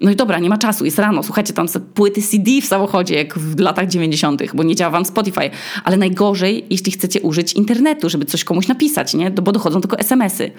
No 0.00 0.10
i 0.10 0.16
dobra, 0.16 0.38
nie 0.38 0.48
ma 0.48 0.58
czasu, 0.58 0.84
jest 0.84 0.98
rano, 0.98 1.22
słuchajcie, 1.22 1.52
tam 1.52 1.66
płyty 1.94 2.22
CD 2.22 2.50
w 2.62 2.64
samochodzie, 2.64 3.14
jak 3.14 3.38
w 3.38 3.60
latach 3.60 3.88
90., 3.88 4.42
bo 4.54 4.62
nie 4.62 4.74
działa 4.74 4.90
wam 4.90 5.04
Spotify. 5.04 5.50
Ale 5.84 5.96
najgorzej, 5.96 6.66
jeśli 6.70 6.92
chcecie 6.92 7.20
użyć 7.20 7.52
internetu, 7.52 8.08
żeby 8.08 8.24
coś 8.24 8.44
komuś 8.44 8.68
napisać, 8.68 9.14
nie? 9.14 9.30
Bo 9.30 9.52
dochodzą 9.52 9.80
tylko 9.80 9.98
SMS-y. 9.98 10.52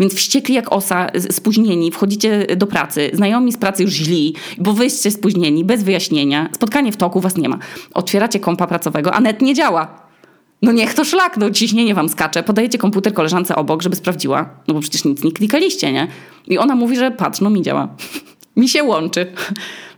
Więc 0.00 0.14
wściekli 0.14 0.54
jak 0.54 0.72
osa, 0.72 1.06
spóźnieni, 1.30 1.90
wchodzicie 1.90 2.46
do 2.56 2.66
pracy, 2.66 3.10
znajomi 3.12 3.52
z 3.52 3.56
pracy 3.56 3.82
już 3.82 3.92
źli, 3.92 4.34
bo 4.58 4.72
wyście 4.72 5.10
spóźnieni, 5.10 5.64
bez 5.64 5.82
wyjaśnienia, 5.82 6.48
spotkanie 6.54 6.92
w 6.92 6.96
toku, 6.96 7.20
was 7.20 7.36
nie 7.36 7.48
ma. 7.48 7.58
Otwieracie 7.94 8.40
kompa 8.40 8.66
pracowego, 8.66 9.14
a 9.14 9.20
net 9.20 9.42
nie 9.42 9.54
działa. 9.54 10.04
No 10.62 10.72
niech 10.72 10.94
to 10.94 11.04
szlak, 11.04 11.36
no 11.36 11.50
ciśnienie 11.50 11.94
wam 11.94 12.08
skacze. 12.08 12.42
Podajecie 12.42 12.78
komputer 12.78 13.14
koleżance 13.14 13.56
obok, 13.56 13.82
żeby 13.82 13.96
sprawdziła. 13.96 14.50
No 14.68 14.74
bo 14.74 14.80
przecież 14.80 15.04
nic 15.04 15.24
nie 15.24 15.32
klikaliście, 15.32 15.92
nie? 15.92 16.08
I 16.46 16.58
ona 16.58 16.74
mówi, 16.74 16.96
że 16.96 17.10
patrz, 17.10 17.40
no 17.40 17.50
mi 17.50 17.62
działa 17.62 17.88
mi 18.56 18.68
się 18.68 18.84
łączy. 18.84 19.32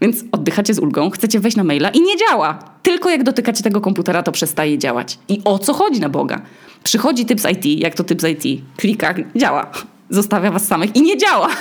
Więc 0.01 0.25
oddychacie 0.33 0.75
z 0.75 0.79
ulgą, 0.79 1.11
chcecie 1.11 1.41
wejść 1.41 1.57
na 1.57 1.65
maila 1.65 1.89
i 1.89 2.01
nie 2.01 2.17
działa. 2.17 2.59
Tylko 2.83 3.11
jak 3.11 3.23
dotykacie 3.23 3.63
tego 3.63 3.81
komputera, 3.81 4.23
to 4.23 4.33
przestaje 4.33 4.79
działać. 4.79 5.19
I 5.29 5.41
o 5.45 5.59
co 5.59 5.75
chodzi 5.75 6.01
na 6.01 6.09
Boga? 6.09 6.41
Przychodzi 6.83 7.27
typ 7.27 7.41
z 7.41 7.51
IT, 7.51 7.81
jak 7.81 7.95
to 7.95 8.05
typ 8.05 8.21
z 8.21 8.45
IT, 8.45 8.63
klika, 8.77 9.15
działa. 9.37 9.71
Zostawia 10.11 10.51
was 10.51 10.67
samych 10.67 10.97
i 10.97 11.03
nie 11.03 11.17
działa. 11.17 11.49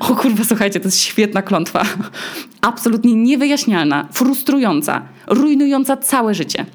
O 0.00 0.14
kurwa, 0.16 0.44
słuchajcie, 0.44 0.80
to 0.80 0.88
jest 0.88 1.00
świetna 1.00 1.42
klątwa. 1.42 1.82
Absolutnie 2.60 3.14
niewyjaśnialna, 3.14 4.08
frustrująca, 4.12 5.02
rujnująca 5.26 5.96
całe 5.96 6.34
życie. 6.34 6.66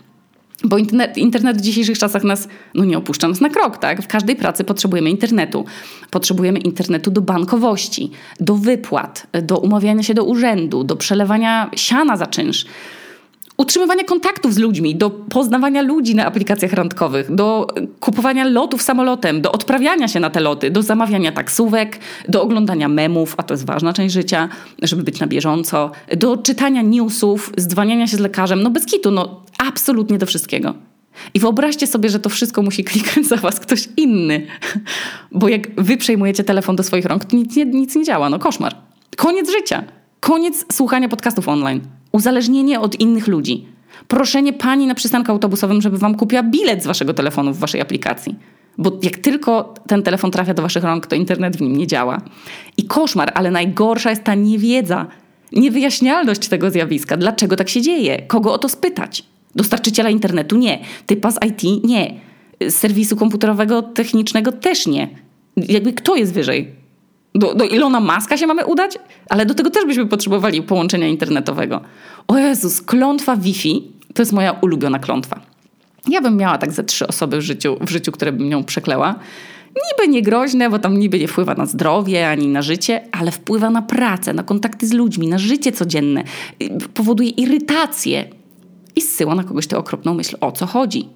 Bo 0.66 0.78
internet, 0.78 1.18
internet 1.18 1.58
w 1.58 1.62
dzisiejszych 1.62 1.98
czasach 1.98 2.24
nas 2.24 2.48
no 2.74 2.86
nie 2.86 2.98
opuszcza 2.98 3.28
nas 3.28 3.42
na 3.42 3.50
krok, 3.50 3.78
tak? 3.78 4.02
W 4.02 4.08
każdej 4.08 4.36
pracy 4.36 4.64
potrzebujemy 4.64 5.10
internetu. 5.10 5.66
Potrzebujemy 6.12 6.60
internetu 6.60 7.12
do 7.12 7.22
bankowości, 7.22 8.12
do 8.40 8.56
wypłat, 8.56 9.28
do 9.44 9.58
umawiania 9.58 10.04
się 10.04 10.14
do 10.14 10.24
urzędu, 10.24 10.84
do 10.84 10.96
przelewania 10.96 11.70
siana 11.76 12.18
za 12.18 12.28
czynsz 12.28 12.66
utrzymywania 13.58 14.04
kontaktów 14.04 14.54
z 14.54 14.58
ludźmi, 14.58 14.96
do 14.96 15.10
poznawania 15.10 15.82
ludzi 15.82 16.16
na 16.16 16.26
aplikacjach 16.26 16.74
randkowych, 16.74 17.36
do 17.36 17.68
kupowania 18.00 18.46
lotów 18.46 18.82
samolotem, 18.82 19.42
do 19.42 19.52
odprawiania 19.52 20.08
się 20.08 20.20
na 20.20 20.30
te 20.30 20.40
loty, 20.40 20.72
do 20.72 20.82
zamawiania 20.82 21.32
taksówek, 21.32 22.00
do 22.30 22.42
oglądania 22.42 22.88
memów, 22.90 23.36
a 23.38 23.44
to 23.44 23.54
jest 23.54 23.66
ważna 23.66 23.94
część 23.94 24.14
życia, 24.14 24.50
żeby 24.82 25.04
być 25.04 25.20
na 25.20 25.28
bieżąco, 25.28 25.92
do 26.18 26.38
czytania 26.38 26.82
newsów, 26.82 27.52
zdzwaniania 27.58 28.08
się 28.08 28.18
z 28.18 28.20
lekarzem, 28.20 28.64
no 28.64 28.70
bez 28.70 28.86
kitu, 28.86 29.12
no 29.12 29.42
absolutnie 29.58 30.18
do 30.18 30.26
wszystkiego. 30.26 30.74
I 31.34 31.40
wyobraźcie 31.40 31.88
sobie, 31.88 32.10
że 32.10 32.20
to 32.20 32.30
wszystko 32.30 32.62
musi 32.62 32.84
klikać 32.84 33.26
za 33.26 33.36
was 33.36 33.60
ktoś 33.60 33.90
inny. 33.98 34.48
Bo 35.32 35.50
jak 35.50 35.82
wy 35.84 35.98
przejmujecie 35.98 36.44
telefon 36.44 36.76
do 36.76 36.84
swoich 36.84 37.06
rąk, 37.06 37.26
to 37.26 37.38
nic 37.38 37.56
nie, 37.56 37.66
nic 37.66 37.96
nie 37.96 38.04
działa. 38.04 38.30
No 38.30 38.40
koszmar. 38.40 38.76
Koniec 39.18 39.52
życia. 39.52 39.84
Koniec 40.20 40.66
słuchania 40.72 41.10
podcastów 41.10 41.50
online 41.50 41.82
uzależnienie 42.16 42.80
od 42.80 43.00
innych 43.00 43.28
ludzi, 43.28 43.66
proszenie 44.08 44.54
pani 44.54 44.88
na 44.88 44.96
przystanku 44.96 45.32
autobusowym, 45.32 45.82
żeby 45.82 45.98
wam 45.98 46.16
kupiła 46.16 46.44
bilet 46.44 46.84
z 46.84 46.88
waszego 46.88 47.14
telefonu 47.14 47.54
w 47.54 47.60
waszej 47.60 47.82
aplikacji. 47.82 48.36
Bo 48.78 48.92
jak 49.04 49.18
tylko 49.18 49.74
ten 49.88 50.04
telefon 50.04 50.32
trafia 50.32 50.54
do 50.54 50.62
waszych 50.62 50.84
rąk, 50.84 51.08
to 51.08 51.16
internet 51.16 51.58
w 51.58 51.62
nim 51.62 51.78
nie 51.78 51.88
działa. 51.88 52.22
I 52.78 52.84
koszmar, 52.84 53.32
ale 53.36 53.52
najgorsza 53.52 54.10
jest 54.10 54.24
ta 54.24 54.36
niewiedza, 54.36 55.06
niewyjaśnialność 55.52 56.48
tego 56.48 56.72
zjawiska. 56.72 57.18
Dlaczego 57.18 57.56
tak 57.56 57.70
się 57.70 57.82
dzieje? 57.82 58.22
Kogo 58.22 58.54
o 58.54 58.58
to 58.58 58.70
spytać? 58.70 59.24
Dostarczyciela 59.56 60.10
internetu 60.10 60.58
nie. 60.58 60.80
Typa 61.06 61.32
z 61.32 61.40
IT 61.46 61.84
nie. 61.84 62.20
Z 62.62 62.76
serwisu 62.76 63.16
komputerowego, 63.16 63.82
technicznego 63.82 64.52
też 64.52 64.88
nie. 64.88 65.08
Jakby 65.58 65.94
kto 65.94 66.16
jest 66.16 66.34
wyżej? 66.34 66.85
Do, 67.36 67.54
do 67.56 67.66
Ilona 67.66 68.00
Maska 68.00 68.38
się 68.38 68.48
mamy 68.48 68.66
udać? 68.66 68.98
Ale 69.30 69.46
do 69.46 69.54
tego 69.54 69.70
też 69.70 69.86
byśmy 69.86 70.06
potrzebowali 70.06 70.62
połączenia 70.62 71.08
internetowego. 71.08 71.82
O 72.28 72.38
Jezus, 72.38 72.82
klątwa 72.82 73.36
Wi-Fi 73.36 73.92
to 74.14 74.22
jest 74.22 74.34
moja 74.34 74.52
ulubiona 74.52 75.00
klątwa. 75.00 75.40
Ja 76.10 76.22
bym 76.22 76.38
miała 76.38 76.58
tak 76.58 76.72
ze 76.72 76.84
trzy 76.84 77.08
osoby 77.08 77.38
w 77.38 77.42
życiu, 77.42 77.78
w 77.82 77.90
życiu 77.90 78.12
które 78.12 78.32
bym 78.32 78.50
nią 78.50 78.64
przekleła. 78.64 79.16
Niby 79.68 80.14
nie 80.14 80.22
groźne, 80.22 80.70
bo 80.70 80.80
tam 80.80 80.98
niby 80.98 81.20
nie 81.20 81.28
wpływa 81.28 81.54
na 81.54 81.66
zdrowie 81.66 82.30
ani 82.30 82.48
na 82.48 82.62
życie, 82.62 83.02
ale 83.12 83.32
wpływa 83.32 83.70
na 83.70 83.82
pracę, 83.82 84.34
na 84.34 84.44
kontakty 84.44 84.88
z 84.88 84.94
ludźmi, 84.94 85.28
na 85.28 85.38
życie 85.38 85.72
codzienne. 85.72 86.24
Powoduje 86.94 87.30
irytację 87.30 88.26
i 88.96 89.02
zsyła 89.02 89.36
na 89.36 89.44
kogoś 89.44 89.68
tę 89.68 89.78
okropną 89.78 90.14
myśl, 90.14 90.38
o 90.42 90.52
co 90.52 90.66
chodzi. 90.66 91.10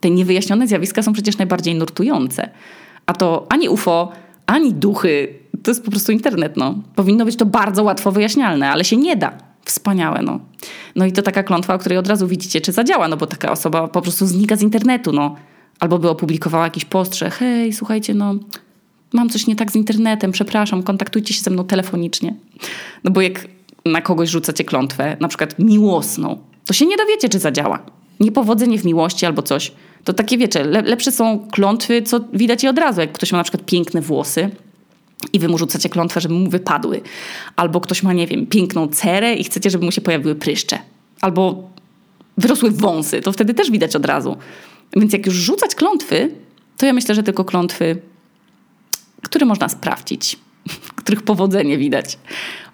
Te 0.00 0.10
niewyjaśnione 0.10 0.66
zjawiska 0.66 1.02
są 1.02 1.12
przecież 1.12 1.38
najbardziej 1.38 1.74
nurtujące. 1.74 2.50
A 3.06 3.12
to 3.12 3.46
ani 3.48 3.68
UFO, 3.68 4.12
ani 4.46 4.74
duchy, 4.74 5.41
to 5.62 5.70
jest 5.70 5.84
po 5.84 5.90
prostu 5.90 6.12
internet, 6.12 6.56
no. 6.56 6.74
Powinno 6.94 7.24
być 7.24 7.36
to 7.36 7.46
bardzo 7.46 7.82
łatwo 7.82 8.12
wyjaśnialne, 8.12 8.70
ale 8.70 8.84
się 8.84 8.96
nie 8.96 9.16
da. 9.16 9.32
Wspaniałe, 9.64 10.22
no. 10.22 10.40
No 10.96 11.06
i 11.06 11.12
to 11.12 11.22
taka 11.22 11.42
klątwa, 11.42 11.74
o 11.74 11.78
której 11.78 11.98
od 11.98 12.08
razu 12.08 12.28
widzicie, 12.28 12.60
czy 12.60 12.72
zadziała, 12.72 13.08
no 13.08 13.16
bo 13.16 13.26
taka 13.26 13.52
osoba 13.52 13.88
po 13.88 14.02
prostu 14.02 14.26
znika 14.26 14.56
z 14.56 14.62
internetu, 14.62 15.12
no. 15.12 15.36
Albo 15.80 15.98
by 15.98 16.08
opublikowała 16.10 16.64
jakiś 16.64 16.84
postrze, 16.84 17.30
hej, 17.30 17.72
słuchajcie, 17.72 18.14
no, 18.14 18.34
mam 19.12 19.28
coś 19.28 19.46
nie 19.46 19.56
tak 19.56 19.72
z 19.72 19.76
internetem, 19.76 20.32
przepraszam, 20.32 20.82
kontaktujcie 20.82 21.34
się 21.34 21.42
ze 21.42 21.50
mną 21.50 21.64
telefonicznie. 21.64 22.34
No 23.04 23.10
bo 23.10 23.20
jak 23.20 23.48
na 23.84 24.02
kogoś 24.02 24.28
rzucacie 24.28 24.64
klątwę, 24.64 25.16
na 25.20 25.28
przykład 25.28 25.58
miłosną, 25.58 26.38
to 26.66 26.72
się 26.72 26.86
nie 26.86 26.96
dowiecie, 26.96 27.28
czy 27.28 27.38
zadziała. 27.38 27.78
Niepowodzenie 28.20 28.78
w 28.78 28.84
miłości 28.84 29.26
albo 29.26 29.42
coś. 29.42 29.72
To 30.04 30.12
takie, 30.12 30.38
wiecie, 30.38 30.64
lepsze 30.64 31.12
są 31.12 31.48
klątwy, 31.50 32.02
co 32.02 32.20
widać 32.32 32.64
je 32.64 32.70
od 32.70 32.78
razu. 32.78 33.00
Jak 33.00 33.12
ktoś 33.12 33.32
ma 33.32 33.38
na 33.38 33.44
przykład 33.44 33.64
piękne 33.66 34.00
włosy, 34.00 34.50
i 35.32 35.38
wy 35.38 35.48
mu 35.48 35.58
rzucacie 35.58 35.88
klątwę, 35.88 36.20
żeby 36.20 36.34
mu 36.34 36.50
wypadły. 36.50 37.00
Albo 37.56 37.80
ktoś 37.80 38.02
ma, 38.02 38.12
nie 38.12 38.26
wiem, 38.26 38.46
piękną 38.46 38.88
cerę 38.88 39.34
i 39.34 39.44
chcecie, 39.44 39.70
żeby 39.70 39.84
mu 39.84 39.92
się 39.92 40.00
pojawiły 40.00 40.34
pryszcze. 40.34 40.78
Albo 41.20 41.70
wyrosły 42.38 42.70
wąsy, 42.70 43.20
to 43.20 43.32
wtedy 43.32 43.54
też 43.54 43.70
widać 43.70 43.96
od 43.96 44.06
razu. 44.06 44.36
Więc 44.96 45.12
jak 45.12 45.26
już 45.26 45.34
rzucać 45.34 45.74
klątwy, 45.74 46.30
to 46.76 46.86
ja 46.86 46.92
myślę, 46.92 47.14
że 47.14 47.22
tylko 47.22 47.44
klątwy, 47.44 47.96
które 49.22 49.46
można 49.46 49.68
sprawdzić, 49.68 50.38
których 51.00 51.22
powodzenie 51.22 51.78
widać. 51.78 52.18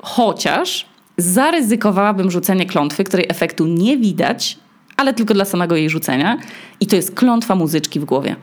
Chociaż 0.02 0.87
zaryzykowałabym 1.17 2.31
rzucenie 2.31 2.67
klątwy, 2.67 3.05
której 3.05 3.26
efektu 3.28 3.67
nie 3.67 3.97
widać, 3.97 4.59
ale 4.97 5.14
tylko 5.14 5.35
dla 5.35 5.45
samego 5.45 5.76
jej 5.76 5.90
rzucenia. 5.90 6.38
I 6.81 6.87
to 6.87 6.97
jest 6.97 7.14
klątwa 7.14 7.55
muzyczki 7.55 8.00
w 8.00 8.05
głowie 8.05 8.37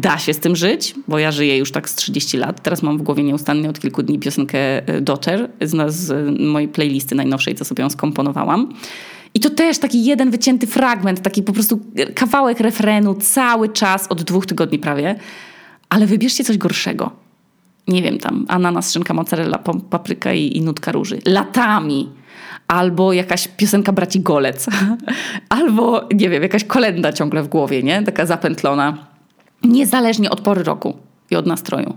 da 0.00 0.18
się 0.18 0.34
z 0.34 0.38
tym 0.38 0.56
żyć, 0.56 0.94
bo 1.08 1.18
ja 1.18 1.32
żyję 1.32 1.58
już 1.58 1.72
tak 1.72 1.88
z 1.88 1.94
30 1.94 2.36
lat. 2.38 2.62
Teraz 2.62 2.82
mam 2.82 2.98
w 2.98 3.02
głowie 3.02 3.22
nieustannie 3.22 3.70
od 3.70 3.80
kilku 3.80 4.02
dni 4.02 4.18
piosenkę 4.18 4.58
e, 4.88 5.00
Daughter 5.00 5.50
z, 5.60 5.94
z 5.94 6.30
mojej 6.40 6.68
playlisty 6.68 7.14
najnowszej, 7.14 7.54
co 7.54 7.64
sobie 7.64 7.82
ją 7.82 7.90
skomponowałam. 7.90 8.72
I 9.34 9.40
to 9.40 9.50
też 9.50 9.78
taki 9.78 10.04
jeden 10.04 10.30
wycięty 10.30 10.66
fragment, 10.66 11.22
taki 11.22 11.42
po 11.42 11.52
prostu 11.52 11.80
kawałek 12.14 12.60
refrenu 12.60 13.14
cały 13.14 13.68
czas 13.68 14.06
od 14.08 14.22
dwóch 14.22 14.46
tygodni 14.46 14.78
prawie. 14.78 15.14
Ale 15.88 16.06
wybierzcie 16.06 16.44
coś 16.44 16.58
gorszego. 16.58 17.10
Nie 17.88 18.02
wiem, 18.02 18.18
tam 18.18 18.46
ananas, 18.48 18.92
szynka, 18.92 19.14
mozzarella, 19.14 19.58
papryka 19.90 20.32
i, 20.32 20.56
i 20.56 20.60
nutka 20.60 20.92
róży. 20.92 21.18
Latami 21.26 22.08
albo 22.68 23.12
jakaś 23.12 23.48
piosenka 23.48 23.92
braci 23.92 24.20
Golec, 24.20 24.66
albo 25.48 26.08
nie 26.14 26.30
wiem, 26.30 26.42
jakaś 26.42 26.64
kolenda 26.64 27.12
ciągle 27.12 27.42
w 27.42 27.48
głowie, 27.48 27.82
nie? 27.82 28.02
Taka 28.02 28.26
zapętlona 28.26 29.15
niezależnie 29.66 30.30
od 30.30 30.40
pory 30.40 30.62
roku 30.62 30.96
i 31.30 31.36
od 31.36 31.46
nastroju. 31.46 31.96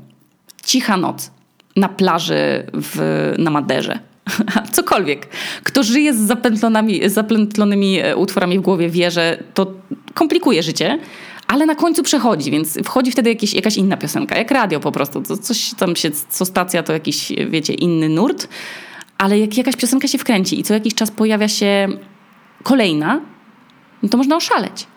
Cicha 0.63 0.97
noc 0.97 1.31
na 1.75 1.89
plaży 1.89 2.63
w, 2.73 3.33
na 3.37 3.51
Maderze. 3.51 3.99
Cokolwiek. 4.71 5.27
Kto 5.63 5.83
żyje 5.83 6.13
z 6.13 6.17
zapętlonymi, 6.17 7.09
zapętlonymi 7.09 7.99
e, 7.99 8.15
utworami 8.15 8.59
w 8.59 8.61
głowie 8.61 8.89
wie, 8.89 9.11
że 9.11 9.43
to 9.53 9.73
komplikuje 10.13 10.63
życie, 10.63 10.99
ale 11.47 11.65
na 11.65 11.75
końcu 11.75 12.03
przechodzi, 12.03 12.51
więc 12.51 12.79
wchodzi 12.83 13.11
wtedy 13.11 13.29
jakieś, 13.29 13.53
jakaś 13.53 13.77
inna 13.77 13.97
piosenka, 13.97 14.37
jak 14.37 14.51
radio 14.51 14.79
po 14.79 14.91
prostu. 14.91 15.21
To 15.21 15.37
coś 15.37 15.73
tam 15.73 15.95
się, 15.95 16.11
co 16.29 16.45
stacja 16.45 16.83
to 16.83 16.93
jakiś, 16.93 17.31
wiecie, 17.49 17.73
inny 17.73 18.09
nurt, 18.09 18.47
ale 19.17 19.39
jak 19.39 19.57
jakaś 19.57 19.75
piosenka 19.75 20.07
się 20.07 20.17
wkręci 20.17 20.59
i 20.59 20.63
co 20.63 20.73
jakiś 20.73 20.95
czas 20.95 21.11
pojawia 21.11 21.47
się 21.47 21.87
kolejna, 22.63 23.21
no 24.03 24.09
to 24.09 24.17
można 24.17 24.35
oszaleć. 24.35 24.87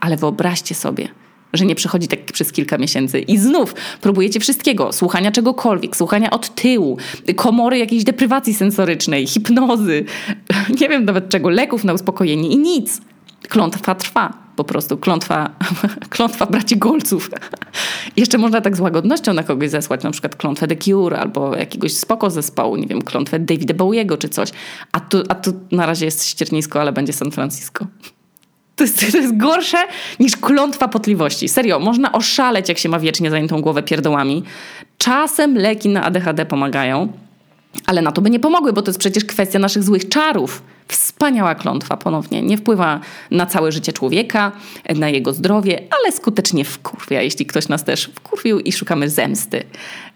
Ale 0.00 0.16
wyobraźcie 0.16 0.74
sobie, 0.74 1.08
że 1.54 1.66
nie 1.66 1.74
przechodzi 1.74 2.08
tak 2.08 2.24
przez 2.24 2.52
kilka 2.52 2.78
miesięcy. 2.78 3.20
I 3.20 3.38
znów 3.38 3.74
próbujecie 4.00 4.40
wszystkiego, 4.40 4.92
słuchania 4.92 5.32
czegokolwiek, 5.32 5.96
słuchania 5.96 6.30
od 6.30 6.54
tyłu, 6.54 6.98
komory 7.36 7.78
jakiejś 7.78 8.04
deprywacji 8.04 8.54
sensorycznej, 8.54 9.26
hipnozy, 9.26 10.04
nie 10.80 10.88
wiem 10.88 11.04
nawet 11.04 11.28
czego, 11.28 11.50
leków 11.50 11.84
na 11.84 11.92
uspokojenie 11.92 12.48
i 12.48 12.58
nic. 12.58 13.00
Klątwa 13.48 13.94
trwa. 13.94 14.44
Po 14.56 14.64
prostu 14.64 14.96
klątwa, 14.96 15.50
klątwa 16.10 16.46
braci 16.46 16.76
Golców. 16.76 17.30
Jeszcze 18.16 18.38
można 18.38 18.60
tak 18.60 18.76
z 18.76 18.80
łagodnością 18.80 19.32
na 19.32 19.42
kogoś 19.42 19.70
zesłać, 19.70 20.02
na 20.02 20.10
przykład 20.10 20.36
klątwę 20.36 20.66
The 20.66 20.76
Cure 20.76 21.18
albo 21.18 21.56
jakiegoś 21.56 21.92
spoko 21.92 22.30
zespołu, 22.30 22.76
nie 22.76 22.86
wiem, 22.86 23.02
klątwę 23.02 23.38
Davida 23.38 23.74
Bowiego 23.74 24.16
czy 24.16 24.28
coś. 24.28 24.50
A 24.92 25.00
tu, 25.00 25.22
a 25.28 25.34
tu 25.34 25.52
na 25.72 25.86
razie 25.86 26.04
jest 26.04 26.26
ściernisko, 26.26 26.80
ale 26.80 26.92
będzie 26.92 27.12
San 27.12 27.30
Francisco. 27.30 27.86
To 28.76 28.84
jest, 28.84 29.12
to 29.12 29.18
jest 29.18 29.36
gorsze 29.36 29.78
niż 30.20 30.36
klątwa 30.36 30.88
potliwości. 30.88 31.48
Serio, 31.48 31.78
można 31.78 32.12
oszaleć, 32.12 32.68
jak 32.68 32.78
się 32.78 32.88
ma 32.88 32.98
wiecznie 32.98 33.30
zajętą 33.30 33.60
głowę 33.60 33.82
pierdołami. 33.82 34.42
Czasem 34.98 35.56
leki 35.58 35.88
na 35.88 36.04
ADHD 36.04 36.46
pomagają, 36.46 37.12
Ale 37.86 38.02
na 38.02 38.12
to 38.12 38.20
by 38.20 38.30
nie 38.30 38.40
pomogły, 38.40 38.72
bo 38.72 38.82
to 38.82 38.90
jest 38.90 39.00
przecież 39.00 39.24
kwestia 39.24 39.58
naszych 39.58 39.82
złych 39.82 40.08
czarów. 40.08 40.62
Wspaniała 40.88 41.54
klątwa 41.54 41.96
ponownie. 41.96 42.42
Nie 42.42 42.56
wpływa 42.56 43.00
na 43.30 43.46
całe 43.46 43.72
życie 43.72 43.92
człowieka, 43.92 44.52
na 44.94 45.08
jego 45.08 45.32
zdrowie, 45.32 45.80
ale 46.00 46.12
skutecznie 46.12 46.64
wkurwia, 46.64 47.22
jeśli 47.22 47.46
ktoś 47.46 47.68
nas 47.68 47.84
też 47.84 48.10
wkurwił 48.14 48.60
i 48.60 48.72
szukamy 48.72 49.10
zemsty. 49.10 49.64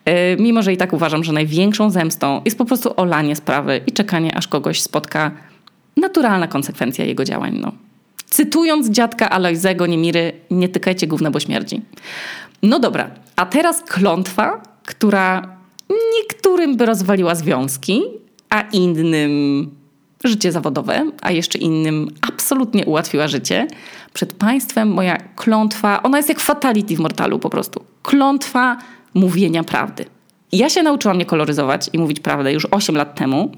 Yy, 0.06 0.12
mimo, 0.38 0.62
że 0.62 0.72
i 0.72 0.76
tak 0.76 0.92
uważam, 0.92 1.24
że 1.24 1.32
największą 1.32 1.90
zemstą 1.90 2.42
jest 2.44 2.58
po 2.58 2.64
prostu 2.64 2.92
olanie 2.96 3.36
sprawy 3.36 3.80
i 3.86 3.92
czekanie, 3.92 4.36
aż 4.36 4.48
kogoś 4.48 4.82
spotka 4.82 5.30
naturalna 5.96 6.48
konsekwencja 6.48 7.04
jego 7.04 7.24
działań. 7.24 7.58
No. 7.60 7.87
Cytując 8.30 8.90
dziadka 8.90 9.30
Alojzego 9.30 9.86
Niemiry, 9.86 10.32
nie 10.50 10.68
tykajcie 10.68 11.06
gówna, 11.06 11.30
bo 11.30 11.40
śmierdzi. 11.40 11.82
No 12.62 12.78
dobra, 12.78 13.10
a 13.36 13.46
teraz 13.46 13.82
klątwa, 13.82 14.62
która 14.84 15.56
niektórym 16.16 16.76
by 16.76 16.86
rozwaliła 16.86 17.34
związki, 17.34 18.02
a 18.50 18.60
innym 18.60 19.30
życie 20.24 20.52
zawodowe, 20.52 21.10
a 21.22 21.30
jeszcze 21.30 21.58
innym 21.58 22.08
absolutnie 22.32 22.84
ułatwiła 22.84 23.28
życie. 23.28 23.66
Przed 24.12 24.34
państwem 24.34 24.88
moja 24.88 25.16
klątwa, 25.16 26.02
ona 26.02 26.16
jest 26.16 26.28
jak 26.28 26.40
fatality 26.40 26.96
w 26.96 27.00
Mortalu 27.00 27.38
po 27.38 27.50
prostu. 27.50 27.84
Klątwa 28.02 28.78
mówienia 29.14 29.64
prawdy. 29.64 30.04
Ja 30.52 30.70
się 30.70 30.82
nauczyłam 30.82 31.18
nie 31.18 31.26
koloryzować 31.26 31.90
i 31.92 31.98
mówić 31.98 32.20
prawdę 32.20 32.52
już 32.52 32.66
8 32.70 32.96
lat 32.96 33.14
temu 33.14 33.52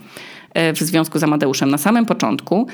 e, 0.54 0.72
w 0.72 0.78
związku 0.78 1.18
z 1.18 1.22
Amadeuszem 1.22 1.70
na 1.70 1.78
samym 1.78 2.06
początku. 2.06 2.66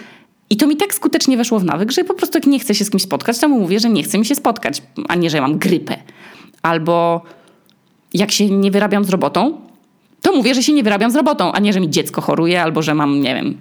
I 0.51 0.57
to 0.57 0.67
mi 0.67 0.77
tak 0.77 0.95
skutecznie 0.95 1.37
weszło 1.37 1.61
w 1.61 1.65
nawyk, 1.65 1.93
że 1.93 2.05
po 2.05 2.15
prostu 2.15 2.39
jak 2.39 2.47
nie 2.47 2.59
chcę 2.59 2.75
się 2.75 2.85
z 2.85 2.91
kimś 2.91 3.03
spotkać, 3.03 3.39
to 3.39 3.49
mu 3.49 3.61
mówię, 3.61 3.81
że 3.81 3.89
nie 3.89 4.03
chcę 4.03 4.19
mi 4.19 4.27
się 4.27 4.35
spotkać, 4.35 4.83
a 5.09 5.15
nie, 5.15 5.31
że 5.31 5.37
ja 5.37 5.43
mam 5.43 5.59
grypę. 5.59 5.97
Albo 6.63 7.23
jak 8.15 8.33
się 8.33 8.51
nie 8.51 8.71
wyrabiam 8.71 9.05
z 9.05 9.11
robotą, 9.11 9.61
to 10.23 10.33
mówię, 10.33 10.55
że 10.55 10.63
się 10.63 10.73
nie 10.73 10.83
wyrabiam 10.83 11.11
z 11.11 11.17
robotą, 11.17 11.53
a 11.53 11.61
nie, 11.61 11.73
że 11.73 11.81
mi 11.81 11.91
dziecko 11.91 12.21
choruje 12.21 12.63
albo 12.63 12.83
że 12.83 12.95
mam, 12.95 13.21
nie 13.21 13.35
wiem, 13.35 13.59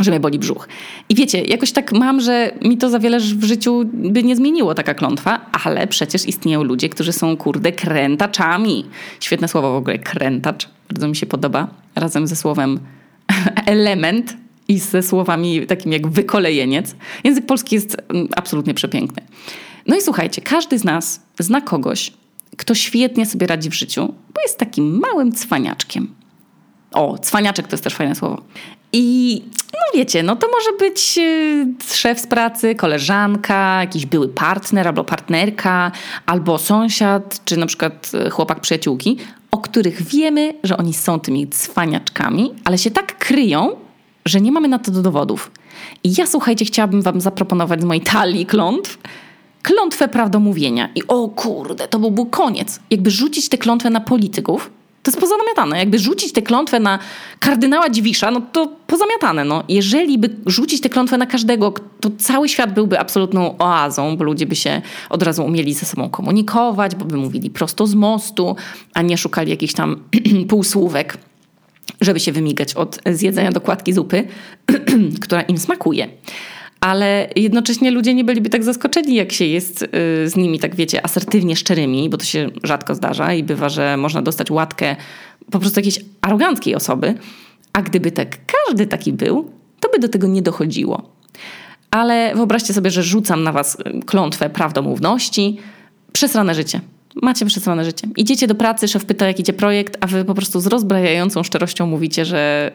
że 0.00 0.10
mnie 0.10 0.20
boli 0.20 0.38
brzuch. 0.38 0.68
I 1.08 1.14
wiecie, 1.14 1.42
jakoś 1.42 1.72
tak 1.72 1.92
mam, 1.92 2.20
że 2.20 2.50
mi 2.62 2.78
to 2.78 2.90
za 2.90 2.98
wiele 2.98 3.20
w 3.20 3.44
życiu 3.44 3.84
by 3.92 4.22
nie 4.22 4.36
zmieniło 4.36 4.74
taka 4.74 4.94
klątwa, 4.94 5.40
ale 5.64 5.86
przecież 5.86 6.26
istnieją 6.26 6.62
ludzie, 6.62 6.88
którzy 6.88 7.12
są 7.12 7.36
kurde 7.36 7.72
krętaczami. 7.72 8.84
Świetne 9.20 9.48
słowo 9.48 9.72
w 9.72 9.76
ogóle, 9.76 9.98
krętacz. 9.98 10.68
Bardzo 10.90 11.08
mi 11.08 11.16
się 11.16 11.26
podoba. 11.26 11.68
Razem 11.94 12.26
ze 12.26 12.36
słowem 12.36 12.80
element 13.66 14.36
i 14.68 14.78
ze 14.78 15.02
słowami 15.02 15.66
takim 15.66 15.92
jak 15.92 16.08
wykolejeniec. 16.08 16.94
Język 17.24 17.46
polski 17.46 17.74
jest 17.74 17.96
mm, 18.08 18.28
absolutnie 18.36 18.74
przepiękny. 18.74 19.22
No 19.86 19.96
i 19.96 20.00
słuchajcie, 20.00 20.42
każdy 20.42 20.78
z 20.78 20.84
nas 20.84 21.20
zna 21.38 21.60
kogoś, 21.60 22.12
kto 22.56 22.74
świetnie 22.74 23.26
sobie 23.26 23.46
radzi 23.46 23.70
w 23.70 23.74
życiu, 23.74 24.14
bo 24.34 24.40
jest 24.42 24.58
takim 24.58 24.98
małym 24.98 25.32
cwaniaczkiem. 25.32 26.14
O, 26.92 27.18
cwaniaczek 27.18 27.66
to 27.66 27.74
jest 27.74 27.84
też 27.84 27.94
fajne 27.94 28.14
słowo. 28.14 28.42
I 28.92 29.42
no 29.72 29.98
wiecie, 29.98 30.22
no 30.22 30.36
to 30.36 30.48
może 30.48 30.78
być 30.78 31.18
y, 31.18 31.94
szef 31.94 32.20
z 32.20 32.26
pracy, 32.26 32.74
koleżanka, 32.74 33.80
jakiś 33.80 34.06
były 34.06 34.28
partner 34.28 34.88
albo 34.88 35.04
partnerka, 35.04 35.92
albo 36.26 36.58
sąsiad, 36.58 37.44
czy 37.44 37.56
na 37.56 37.66
przykład 37.66 38.10
y, 38.26 38.30
chłopak 38.30 38.60
przyjaciółki, 38.60 39.16
o 39.50 39.58
których 39.58 40.02
wiemy, 40.02 40.54
że 40.62 40.76
oni 40.76 40.94
są 40.94 41.20
tymi 41.20 41.48
cwaniaczkami, 41.48 42.54
ale 42.64 42.78
się 42.78 42.90
tak 42.90 43.18
kryją, 43.18 43.76
że 44.28 44.40
nie 44.40 44.52
mamy 44.52 44.68
na 44.68 44.78
to 44.78 44.90
dowodów. 44.90 45.50
I 46.04 46.12
ja 46.18 46.26
słuchajcie, 46.26 46.64
chciałabym 46.64 47.02
wam 47.02 47.20
zaproponować 47.20 47.80
z 47.80 47.84
mojej 47.84 48.02
talii 48.02 48.46
klątw 48.46 48.98
klątwę 49.62 50.08
prawdomówienia. 50.08 50.88
I 50.94 51.02
o 51.08 51.28
kurde, 51.28 51.88
to 51.88 51.98
byłby 51.98 52.26
koniec. 52.30 52.80
Jakby 52.90 53.10
rzucić 53.10 53.48
tę 53.48 53.58
klątwę 53.58 53.90
na 53.90 54.00
polityków, 54.00 54.70
to 55.02 55.10
jest 55.10 55.20
pozamiatane. 55.20 55.78
Jakby 55.78 55.98
rzucić 55.98 56.32
tę 56.32 56.42
klątwę 56.42 56.80
na 56.80 56.98
kardynała 57.40 57.90
Dziwisza, 57.90 58.30
no 58.30 58.40
to 58.52 58.72
pozamiatane. 58.86 59.44
No. 59.44 59.64
Jeżeli 59.68 60.18
by 60.18 60.36
rzucić 60.46 60.80
tę 60.80 60.88
klątwę 60.88 61.18
na 61.18 61.26
każdego, 61.26 61.74
to 62.00 62.10
cały 62.18 62.48
świat 62.48 62.74
byłby 62.74 62.98
absolutną 62.98 63.58
oazą, 63.58 64.16
bo 64.16 64.24
ludzie 64.24 64.46
by 64.46 64.56
się 64.56 64.82
od 65.10 65.22
razu 65.22 65.44
umieli 65.44 65.74
ze 65.74 65.86
sobą 65.86 66.10
komunikować, 66.10 66.94
bo 66.94 67.04
by 67.04 67.16
mówili 67.16 67.50
prosto 67.50 67.86
z 67.86 67.94
mostu, 67.94 68.56
a 68.94 69.02
nie 69.02 69.18
szukali 69.18 69.50
jakichś 69.50 69.72
tam 69.72 69.96
półsłówek 70.48 71.18
żeby 72.00 72.20
się 72.20 72.32
wymigać 72.32 72.74
od 72.74 72.98
zjedzenia 73.06 73.52
dokładki 73.52 73.92
zupy, 73.92 74.24
która 75.22 75.42
im 75.42 75.58
smakuje 75.58 76.08
ale 76.80 77.28
jednocześnie 77.36 77.90
ludzie 77.90 78.14
nie 78.14 78.24
byliby 78.24 78.50
tak 78.50 78.64
zaskoczeni, 78.64 79.14
jak 79.14 79.32
się 79.32 79.44
jest 79.44 79.82
y, 79.82 79.88
z 80.28 80.36
nimi, 80.36 80.58
tak 80.58 80.76
wiecie, 80.76 81.04
asertywnie 81.04 81.56
szczerymi, 81.56 82.10
bo 82.10 82.16
to 82.16 82.24
się 82.24 82.50
rzadko 82.62 82.94
zdarza 82.94 83.34
i 83.34 83.42
bywa, 83.42 83.68
że 83.68 83.96
można 83.96 84.22
dostać 84.22 84.50
łatkę 84.50 84.96
po 85.50 85.58
prostu 85.58 85.80
jakiejś 85.80 86.00
aroganckiej 86.20 86.74
osoby. 86.74 87.14
A 87.72 87.82
gdyby 87.82 88.10
tak 88.10 88.38
każdy 88.46 88.86
taki 88.86 89.12
był, 89.12 89.50
to 89.80 89.88
by 89.90 89.98
do 89.98 90.08
tego 90.08 90.26
nie 90.26 90.42
dochodziło. 90.42 91.10
Ale 91.90 92.34
wyobraźcie 92.34 92.74
sobie, 92.74 92.90
że 92.90 93.02
rzucam 93.02 93.42
na 93.42 93.52
was 93.52 93.74
y, 93.80 94.00
klątwę 94.06 94.50
prawdomówności. 94.50 95.58
Przesrane 96.12 96.54
życie. 96.54 96.80
Macie 97.22 97.46
przesrane 97.46 97.84
życie. 97.84 98.08
Idziecie 98.16 98.46
do 98.46 98.54
pracy, 98.54 98.88
szef 98.88 99.04
pyta, 99.04 99.26
jak 99.26 99.40
idzie 99.40 99.52
projekt, 99.52 99.96
a 100.00 100.06
wy 100.06 100.24
po 100.24 100.34
prostu 100.34 100.60
z 100.60 100.66
rozbrajającą 100.66 101.42
szczerością 101.42 101.86
mówicie, 101.86 102.24
że 102.24 102.72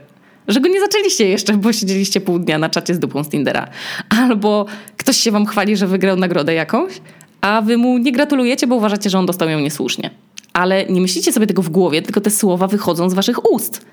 że 0.48 0.62
go 0.62 0.70
nie 0.70 0.80
zaczęliście 0.80 1.30
jeszcze, 1.30 1.54
bo 1.54 1.74
siedzieliście 1.74 2.22
pół 2.22 2.40
dnia 2.40 2.58
na 2.58 2.70
czacie 2.70 2.96
z 2.96 3.00
dupą 3.00 3.24
z 3.24 3.30
Tindera. 3.30 3.68
Albo 4.10 4.66
ktoś 4.98 5.18
się 5.18 5.32
wam 5.32 5.46
chwali, 5.46 5.78
że 5.78 5.88
wygrał 5.88 6.18
nagrodę 6.18 6.54
jakąś, 6.54 6.94
a 7.42 7.62
wy 7.62 7.78
mu 7.78 7.98
nie 7.98 8.12
gratulujecie, 8.12 8.68
bo 8.68 8.76
uważacie, 8.76 9.10
że 9.10 9.20
on 9.20 9.26
dostał 9.26 9.50
ją 9.50 9.60
niesłusznie. 9.60 10.10
Ale 10.54 10.86
nie 10.86 11.02
myślicie 11.02 11.34
sobie 11.34 11.48
tego 11.48 11.62
w 11.62 11.70
głowie, 11.70 12.02
tylko 12.02 12.22
te 12.22 12.30
słowa 12.30 12.68
wychodzą 12.68 13.10
z 13.10 13.14
waszych 13.14 13.52
ust. 13.52 13.86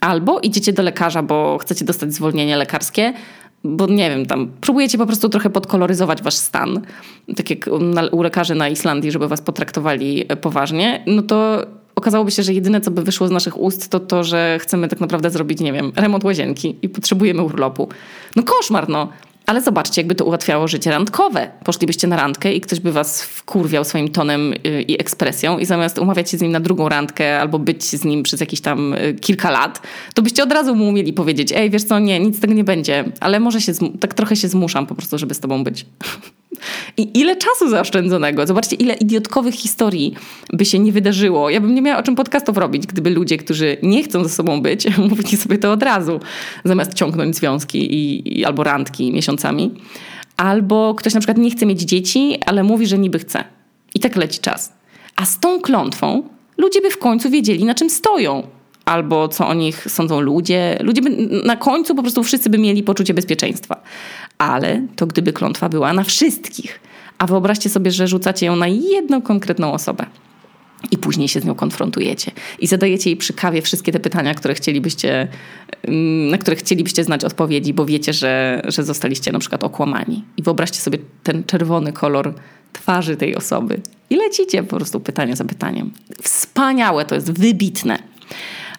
Albo 0.00 0.40
idziecie 0.40 0.72
do 0.72 0.82
lekarza, 0.82 1.22
bo 1.22 1.58
chcecie 1.58 1.84
dostać 1.84 2.14
zwolnienie 2.14 2.56
lekarskie, 2.56 3.12
bo 3.64 3.86
nie 3.86 4.10
wiem, 4.10 4.26
tam 4.26 4.50
próbujecie 4.60 4.98
po 4.98 5.06
prostu 5.06 5.28
trochę 5.28 5.50
podkoloryzować 5.50 6.22
wasz 6.22 6.34
stan, 6.34 6.80
tak 7.36 7.50
jak 7.50 7.70
u 8.12 8.22
lekarzy 8.22 8.54
na 8.54 8.68
Islandii, 8.68 9.10
żeby 9.10 9.28
was 9.28 9.40
potraktowali 9.40 10.24
poważnie, 10.40 11.04
no 11.06 11.22
to 11.22 11.66
okazałoby 11.94 12.30
się, 12.30 12.42
że 12.42 12.52
jedyne, 12.52 12.80
co 12.80 12.90
by 12.90 13.02
wyszło 13.02 13.28
z 13.28 13.30
naszych 13.30 13.60
ust, 13.60 13.88
to 13.88 14.00
to, 14.00 14.24
że 14.24 14.58
chcemy 14.60 14.88
tak 14.88 15.00
naprawdę 15.00 15.30
zrobić, 15.30 15.60
nie 15.60 15.72
wiem, 15.72 15.92
remont 15.96 16.24
łazienki 16.24 16.76
i 16.82 16.88
potrzebujemy 16.88 17.42
urlopu. 17.42 17.88
No 18.36 18.42
koszmar, 18.42 18.88
no. 18.88 19.08
Ale 19.46 19.62
zobaczcie, 19.62 20.00
jakby 20.00 20.14
to 20.14 20.24
ułatwiało 20.24 20.68
życie 20.68 20.90
randkowe. 20.90 21.50
Poszlibyście 21.64 22.06
na 22.06 22.16
randkę 22.16 22.52
i 22.52 22.60
ktoś 22.60 22.80
by 22.80 22.92
was 22.92 23.22
wkurwiał 23.22 23.84
swoim 23.84 24.08
tonem 24.08 24.52
y, 24.52 24.82
i 24.82 25.00
ekspresją 25.00 25.58
i 25.58 25.66
zamiast 25.66 25.98
umawiać 25.98 26.30
się 26.30 26.38
z 26.38 26.42
nim 26.42 26.52
na 26.52 26.60
drugą 26.60 26.88
randkę 26.88 27.40
albo 27.40 27.58
być 27.58 27.84
z 27.84 28.04
nim 28.04 28.22
przez 28.22 28.40
jakieś 28.40 28.60
tam 28.60 28.94
y, 28.94 29.14
kilka 29.20 29.50
lat, 29.50 29.80
to 30.14 30.22
byście 30.22 30.42
od 30.42 30.52
razu 30.52 30.74
mu 30.74 30.88
umieli 30.88 31.12
powiedzieć, 31.12 31.52
ej, 31.52 31.70
wiesz 31.70 31.84
co, 31.84 31.98
nie, 31.98 32.20
nic 32.20 32.36
z 32.36 32.40
tego 32.40 32.54
nie 32.54 32.64
będzie, 32.64 33.04
ale 33.20 33.40
może 33.40 33.60
się, 33.60 33.72
tak 34.00 34.14
trochę 34.14 34.36
się 34.36 34.48
zmuszam 34.48 34.86
po 34.86 34.94
prostu, 34.94 35.18
żeby 35.18 35.34
z 35.34 35.40
tobą 35.40 35.64
być. 35.64 35.86
I 36.96 37.18
ile 37.20 37.36
czasu 37.36 37.70
zaoszczędzonego. 37.70 38.46
Zobaczcie, 38.46 38.76
ile 38.76 38.94
idiotkowych 38.94 39.54
historii 39.54 40.14
by 40.52 40.64
się 40.64 40.78
nie 40.78 40.92
wydarzyło. 40.92 41.50
Ja 41.50 41.60
bym 41.60 41.74
nie 41.74 41.82
miała 41.82 41.98
o 41.98 42.02
czym 42.02 42.14
podcastów 42.14 42.56
robić, 42.56 42.86
gdyby 42.86 43.10
ludzie, 43.10 43.36
którzy 43.36 43.76
nie 43.82 44.02
chcą 44.02 44.24
ze 44.24 44.28
sobą 44.28 44.62
być, 44.62 44.96
mówili 45.10 45.36
sobie 45.36 45.58
to 45.58 45.72
od 45.72 45.82
razu, 45.82 46.20
zamiast 46.64 46.94
ciągnąć 46.94 47.36
związki 47.36 47.94
i, 47.94 48.38
i 48.38 48.44
albo 48.44 48.64
randki 48.64 49.12
miesiącami. 49.12 49.74
Albo 50.36 50.94
ktoś 50.94 51.14
na 51.14 51.20
przykład 51.20 51.38
nie 51.38 51.50
chce 51.50 51.66
mieć 51.66 51.80
dzieci, 51.80 52.38
ale 52.46 52.62
mówi, 52.62 52.86
że 52.86 52.98
niby 52.98 53.18
chce. 53.18 53.44
I 53.94 54.00
tak 54.00 54.16
leci 54.16 54.38
czas. 54.38 54.72
A 55.16 55.26
z 55.26 55.40
tą 55.40 55.60
klątwą 55.60 56.22
ludzie 56.58 56.80
by 56.80 56.90
w 56.90 56.98
końcu 56.98 57.30
wiedzieli, 57.30 57.64
na 57.64 57.74
czym 57.74 57.90
stoją 57.90 58.42
albo 58.84 59.28
co 59.28 59.48
o 59.48 59.54
nich 59.54 59.86
sądzą 59.90 60.20
ludzie. 60.20 60.78
Ludzie 60.80 61.02
by, 61.02 61.10
na 61.44 61.56
końcu 61.56 61.94
po 61.94 62.02
prostu 62.02 62.22
wszyscy 62.22 62.50
by 62.50 62.58
mieli 62.58 62.82
poczucie 62.82 63.14
bezpieczeństwa. 63.14 63.82
Ale 64.40 64.82
to 64.96 65.06
gdyby 65.06 65.32
klątwa 65.32 65.68
była 65.68 65.92
na 65.92 66.04
wszystkich. 66.04 66.80
A 67.18 67.26
wyobraźcie 67.26 67.68
sobie, 67.70 67.90
że 67.90 68.08
rzucacie 68.08 68.46
ją 68.46 68.56
na 68.56 68.68
jedną 68.68 69.22
konkretną 69.22 69.72
osobę. 69.72 70.06
I 70.90 70.98
później 70.98 71.28
się 71.28 71.40
z 71.40 71.44
nią 71.44 71.54
konfrontujecie. 71.54 72.30
I 72.58 72.66
zadajecie 72.66 73.10
jej 73.10 73.16
przy 73.16 73.32
kawie 73.32 73.62
wszystkie 73.62 73.92
te 73.92 74.00
pytania, 74.00 74.34
które 74.34 74.54
chcielibyście, 74.54 75.28
mm, 75.82 76.30
na 76.30 76.38
które 76.38 76.56
chcielibyście 76.56 77.04
znać 77.04 77.24
odpowiedzi, 77.24 77.74
bo 77.74 77.86
wiecie, 77.86 78.12
że, 78.12 78.62
że 78.64 78.84
zostaliście 78.84 79.32
na 79.32 79.38
przykład 79.38 79.64
okłamani. 79.64 80.24
I 80.36 80.42
wyobraźcie 80.42 80.78
sobie 80.80 80.98
ten 81.22 81.44
czerwony 81.44 81.92
kolor 81.92 82.34
twarzy 82.72 83.16
tej 83.16 83.36
osoby. 83.36 83.80
I 84.10 84.16
lecicie 84.16 84.62
po 84.62 84.76
prostu 84.76 85.00
pytanie 85.00 85.36
za 85.36 85.44
pytaniem. 85.44 85.90
Wspaniałe, 86.22 87.04
to 87.04 87.14
jest 87.14 87.32
wybitne. 87.32 87.98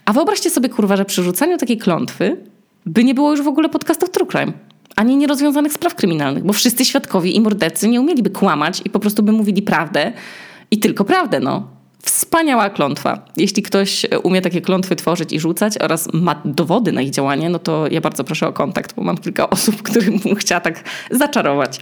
A 0.05 0.13
wyobraźcie 0.13 0.49
sobie, 0.49 0.69
kurwa, 0.69 0.97
że 0.97 1.05
przy 1.05 1.23
rzucaniu 1.23 1.57
takiej 1.57 1.77
klątwy 1.77 2.37
by 2.85 3.03
nie 3.03 3.13
było 3.13 3.31
już 3.31 3.41
w 3.41 3.47
ogóle 3.47 3.69
podcastów 3.69 4.09
True 4.09 4.27
Crime. 4.27 4.70
Ani 5.01 5.17
nierozwiązanych 5.17 5.73
spraw 5.73 5.95
kryminalnych, 5.95 6.43
bo 6.43 6.53
wszyscy 6.53 6.85
świadkowie 6.85 7.31
i 7.31 7.41
mordercy 7.41 7.87
nie 7.87 8.01
umieliby 8.01 8.29
kłamać 8.29 8.81
i 8.85 8.89
po 8.89 8.99
prostu 8.99 9.23
by 9.23 9.31
mówili 9.31 9.61
prawdę 9.61 10.13
i 10.71 10.79
tylko 10.79 11.05
prawdę, 11.05 11.39
no. 11.39 11.67
Wspaniała 12.03 12.69
klątwa. 12.69 13.25
Jeśli 13.37 13.63
ktoś 13.63 14.05
umie 14.23 14.41
takie 14.41 14.61
klątwy 14.61 14.95
tworzyć 14.95 15.33
i 15.33 15.39
rzucać 15.39 15.77
oraz 15.77 16.13
ma 16.13 16.41
dowody 16.45 16.91
na 16.91 17.01
ich 17.01 17.09
działanie, 17.09 17.49
no 17.49 17.59
to 17.59 17.87
ja 17.91 18.01
bardzo 18.01 18.23
proszę 18.23 18.47
o 18.47 18.53
kontakt, 18.53 18.95
bo 18.95 19.03
mam 19.03 19.17
kilka 19.17 19.49
osób, 19.55 19.81
którym 19.81 20.19
bym 20.19 20.35
chciała 20.35 20.61
tak 20.61 20.83
zaczarować. 21.11 21.79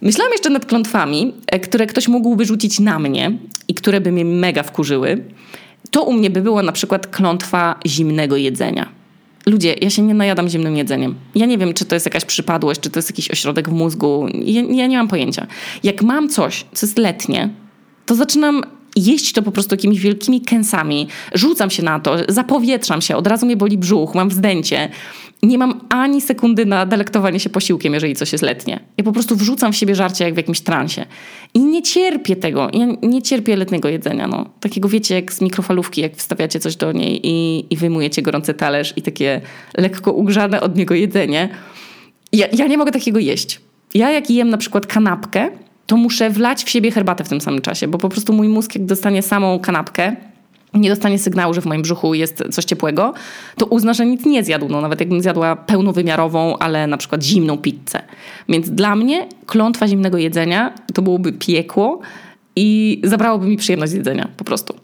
Myślałam 0.00 0.32
jeszcze 0.32 0.50
nad 0.50 0.66
klątwami, 0.66 1.34
e, 1.46 1.60
które 1.60 1.86
ktoś 1.86 2.08
mógłby 2.08 2.44
rzucić 2.44 2.80
na 2.80 2.98
mnie 2.98 3.38
i 3.68 3.74
które 3.74 4.00
by 4.00 4.12
mnie 4.12 4.24
mega 4.24 4.62
wkurzyły 4.62 5.24
to 5.90 6.02
u 6.02 6.12
mnie 6.12 6.30
by 6.30 6.42
była 6.42 6.62
na 6.62 6.72
przykład 6.72 7.06
klątwa 7.06 7.74
zimnego 7.86 8.36
jedzenia. 8.36 8.88
Ludzie, 9.48 9.74
ja 9.80 9.90
się 9.90 10.02
nie 10.02 10.14
najadam 10.14 10.48
zimnym 10.48 10.76
jedzeniem. 10.76 11.14
Ja 11.34 11.46
nie 11.46 11.58
wiem, 11.58 11.74
czy 11.74 11.84
to 11.84 11.94
jest 11.96 12.06
jakaś 12.06 12.24
przypadłość, 12.24 12.80
czy 12.80 12.90
to 12.90 12.98
jest 12.98 13.10
jakiś 13.10 13.30
ośrodek 13.30 13.68
w 13.68 13.72
mózgu. 13.72 14.26
Ja, 14.34 14.62
ja 14.62 14.86
nie 14.86 14.96
mam 14.96 15.08
pojęcia. 15.08 15.46
Jak 15.82 16.02
mam 16.02 16.28
coś, 16.28 16.66
co 16.72 16.86
jest 16.86 16.98
letnie, 16.98 17.50
to 18.06 18.14
zaczynam 18.14 18.62
jeść 18.96 19.32
to 19.32 19.42
po 19.42 19.52
prostu 19.52 19.74
jakimiś 19.74 20.00
wielkimi 20.00 20.40
kęsami. 20.40 21.08
Rzucam 21.34 21.70
się 21.70 21.82
na 21.82 22.00
to, 22.00 22.16
zapowietrzam 22.28 23.02
się, 23.02 23.16
od 23.16 23.26
razu 23.26 23.46
mnie 23.46 23.56
boli 23.56 23.78
brzuch, 23.78 24.14
mam 24.14 24.28
wzdęcie 24.28 24.90
nie 25.42 25.58
mam 25.58 25.80
ani 25.88 26.20
sekundy 26.20 26.66
na 26.66 26.86
delektowanie 26.86 27.40
się 27.40 27.50
posiłkiem, 27.50 27.94
jeżeli 27.94 28.16
coś 28.16 28.32
jest 28.32 28.44
letnie. 28.44 28.80
Ja 28.96 29.04
po 29.04 29.12
prostu 29.12 29.36
wrzucam 29.36 29.72
w 29.72 29.76
siebie 29.76 29.94
żarcie 29.94 30.24
jak 30.24 30.34
w 30.34 30.36
jakimś 30.36 30.60
transie. 30.60 31.06
I 31.54 31.60
nie 31.60 31.82
cierpię 31.82 32.36
tego. 32.36 32.70
Ja 32.72 32.86
nie 33.02 33.22
cierpię 33.22 33.56
letniego 33.56 33.88
jedzenia. 33.88 34.28
No. 34.28 34.48
Takiego 34.60 34.88
wiecie, 34.88 35.14
jak 35.14 35.32
z 35.32 35.40
mikrofalówki, 35.40 36.00
jak 36.00 36.16
wstawiacie 36.16 36.60
coś 36.60 36.76
do 36.76 36.92
niej 36.92 37.20
i, 37.22 37.66
i 37.70 37.76
wyjmujecie 37.76 38.22
gorący 38.22 38.54
talerz 38.54 38.92
i 38.96 39.02
takie 39.02 39.40
lekko 39.76 40.12
ugrzane 40.12 40.60
od 40.60 40.76
niego 40.76 40.94
jedzenie. 40.94 41.48
Ja, 42.32 42.46
ja 42.52 42.66
nie 42.66 42.78
mogę 42.78 42.92
takiego 42.92 43.18
jeść. 43.18 43.60
Ja 43.94 44.10
jak 44.10 44.30
jem 44.30 44.50
na 44.50 44.58
przykład 44.58 44.86
kanapkę, 44.86 45.50
to 45.86 45.96
muszę 45.96 46.30
wlać 46.30 46.64
w 46.64 46.70
siebie 46.70 46.90
herbatę 46.90 47.24
w 47.24 47.28
tym 47.28 47.40
samym 47.40 47.60
czasie, 47.60 47.88
bo 47.88 47.98
po 47.98 48.08
prostu 48.08 48.32
mój 48.32 48.48
mózg 48.48 48.74
jak 48.74 48.84
dostanie 48.84 49.22
samą 49.22 49.58
kanapkę, 49.58 50.16
nie 50.74 50.90
dostanie 50.90 51.18
sygnału, 51.18 51.54
że 51.54 51.60
w 51.60 51.66
moim 51.66 51.82
brzuchu 51.82 52.14
jest 52.14 52.44
coś 52.50 52.64
ciepłego, 52.64 53.14
to 53.56 53.66
uzna, 53.66 53.94
że 53.94 54.06
nic 54.06 54.26
nie 54.26 54.44
zjadł. 54.44 54.68
No, 54.68 54.80
nawet 54.80 55.00
jakbym 55.00 55.22
zjadła 55.22 55.56
pełnowymiarową, 55.56 56.58
ale 56.58 56.86
na 56.86 56.96
przykład 56.96 57.22
zimną 57.22 57.58
pizzę. 57.58 58.02
Więc 58.48 58.70
dla 58.70 58.96
mnie 58.96 59.26
klątwa 59.46 59.88
zimnego 59.88 60.18
jedzenia 60.18 60.72
to 60.94 61.02
byłoby 61.02 61.32
piekło 61.32 62.00
i 62.56 63.00
zabrałoby 63.04 63.46
mi 63.46 63.56
przyjemność 63.56 63.92
jedzenia 63.92 64.28
po 64.36 64.44
prostu. 64.44 64.74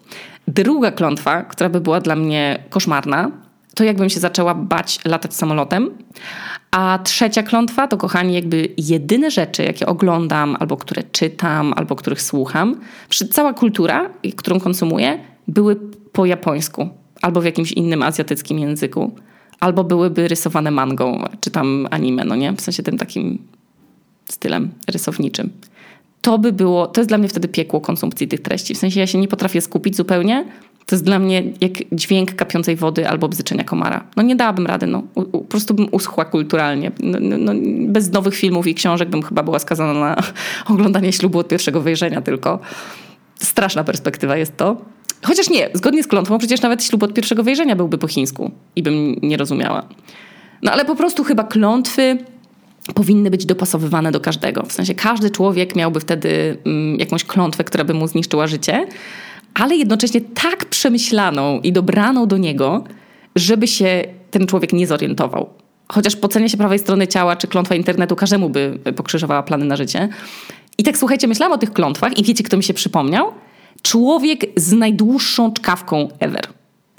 Druga 0.49 0.93
klątwa, 0.93 1.43
która 1.43 1.71
by 1.71 1.81
była 1.81 2.01
dla 2.01 2.17
mnie 2.17 2.59
koszmarna, 2.71 3.31
to 3.75 3.85
jakbym 3.85 4.11
się 4.11 4.21
zaczęła 4.21 4.55
bać 4.55 4.99
latać 5.05 5.35
samolotem. 5.35 5.91
A 6.71 6.99
trzecia 7.05 7.43
klątwa 7.43 7.89
to, 7.89 7.97
kochani, 7.97 8.35
jakby 8.35 8.69
jedyne 8.79 9.31
rzeczy, 9.31 9.63
jakie 9.63 9.87
oglądam, 9.87 10.57
albo 10.61 10.77
które 10.77 11.03
czytam, 11.03 11.75
albo 11.77 11.97
których 11.97 12.23
słucham, 12.23 12.81
cała 13.31 13.53
kultura, 13.53 14.11
którą 14.37 14.61
konsumuję, 14.61 15.19
były 15.49 15.77
po 16.13 16.27
japońsku 16.27 16.89
albo 17.23 17.41
w 17.41 17.45
jakimś 17.45 17.73
innym 17.73 18.03
azjatyckim 18.03 18.59
języku, 18.59 19.13
albo 19.61 19.85
byłyby 19.85 20.29
rysowane 20.29 20.71
mangą, 20.71 21.25
czy 21.41 21.51
tam 21.51 21.89
anime, 21.91 22.25
no 22.25 22.37
nie? 22.37 22.53
W 22.53 22.61
sensie 22.61 22.83
tym 22.83 22.99
takim 22.99 23.39
stylem 24.29 24.71
rysowniczym. 24.89 25.51
To 26.23 26.39
by 26.39 26.53
było, 26.53 26.87
to 26.87 27.01
jest 27.01 27.11
dla 27.11 27.19
mnie 27.19 27.29
wtedy 27.29 27.49
piekło 27.49 27.81
konsumpcji 27.81 28.29
tych 28.29 28.41
treści. 28.41 28.75
W 28.75 28.79
sensie 28.79 29.01
ja 29.01 29.07
się 29.07 29.19
nie 29.19 29.29
potrafię 29.29 29.61
skupić 29.61 29.97
zupełnie. 29.97 30.45
To 30.87 30.95
jest 30.95 31.05
dla 31.05 31.19
mnie 31.19 31.43
jak 31.61 31.73
dźwięk 31.93 32.35
kapiącej 32.35 32.77
wody 32.77 33.09
albo 33.09 33.29
bzyczenia 33.29 33.65
komara. 33.65 34.05
No 34.17 34.23
nie 34.23 34.37
dałabym 34.37 34.67
rady, 34.67 34.87
no. 34.87 35.03
U, 35.15 35.23
po 35.23 35.39
prostu 35.39 35.75
bym 35.75 35.89
uschła 35.91 36.25
kulturalnie. 36.25 36.93
No, 37.01 37.19
no, 37.21 37.37
no, 37.39 37.53
bez 37.89 38.13
nowych 38.13 38.35
filmów 38.35 38.67
i 38.67 38.75
książek 38.75 39.09
bym 39.09 39.23
chyba 39.23 39.43
była 39.43 39.59
skazana 39.59 39.95
na 39.95 40.17
oglądanie 40.75 41.13
ślubu 41.13 41.39
od 41.39 41.49
pierwszego 41.49 41.81
wejrzenia 41.81 42.23
tylko. 42.23 42.59
Straszna 43.41 43.85
perspektywa 43.85 44.37
jest 44.37 44.57
to. 44.57 44.77
Chociaż 45.23 45.51
nie, 45.51 45.71
zgodnie 45.75 46.03
z 46.03 46.07
klątwą, 46.07 46.39
przecież 46.39 46.63
nawet 46.63 46.85
ślub 46.85 47.03
od 47.03 47.15
pierwszego 47.15 47.43
wejrzenia 47.43 47.77
byłby 47.77 47.99
po 47.99 48.09
chińsku 48.09 48.51
i 48.77 48.83
bym 48.83 49.17
nie 49.23 49.37
rozumiała. 49.37 49.83
No 50.63 50.73
ale 50.73 50.85
po 50.85 50.97
prostu 50.97 51.25
chyba 51.25 51.45
klątwy 51.45 52.19
powinny 52.95 53.31
być 53.31 53.47
dopasowywane 53.47 54.13
do 54.13 54.21
każdego. 54.21 54.63
W 54.63 54.73
sensie 54.73 54.95
każdy 54.95 55.31
człowiek 55.31 55.77
miałby 55.77 56.01
wtedy 56.01 56.57
mm, 56.67 56.99
jakąś 56.99 57.25
klątwę, 57.25 57.65
która 57.65 57.85
by 57.85 57.95
mu 57.95 58.09
zniszczyła 58.09 58.47
życie, 58.47 58.87
ale 59.55 59.77
jednocześnie 59.77 60.21
tak 60.21 60.65
przemyślaną 60.65 61.61
i 61.61 61.73
dobraną 61.73 62.27
do 62.27 62.39
niego, 62.39 62.85
żeby 63.37 63.69
się 63.69 64.05
ten 64.31 64.47
człowiek 64.47 64.73
nie 64.73 64.87
zorientował. 64.87 65.51
Chociaż 65.89 66.17
pocenie 66.17 66.49
się 66.49 66.57
prawej 66.57 66.79
strony 66.79 67.07
ciała 67.07 67.37
czy 67.37 67.47
klątwa 67.47 67.75
internetu 67.75 68.17
każdemu 68.17 68.51
by 68.51 68.79
pokrzyżowała 68.97 69.43
plany 69.43 69.65
na 69.65 69.77
życie. 69.77 70.09
I 70.79 70.83
tak 70.83 70.99
słuchajcie, 70.99 71.29
myślałam 71.29 71.53
o 71.53 71.59
tych 71.59 71.73
klątwach 71.73 72.19
i 72.19 72.25
wiecie, 72.25 72.45
kto 72.45 72.57
mi 72.57 72.63
się 72.63 72.75
przypomniał? 72.75 73.33
człowiek 73.83 74.45
z 74.57 74.73
najdłuższą 74.73 75.53
czkawką 75.53 76.09
ever. 76.19 76.47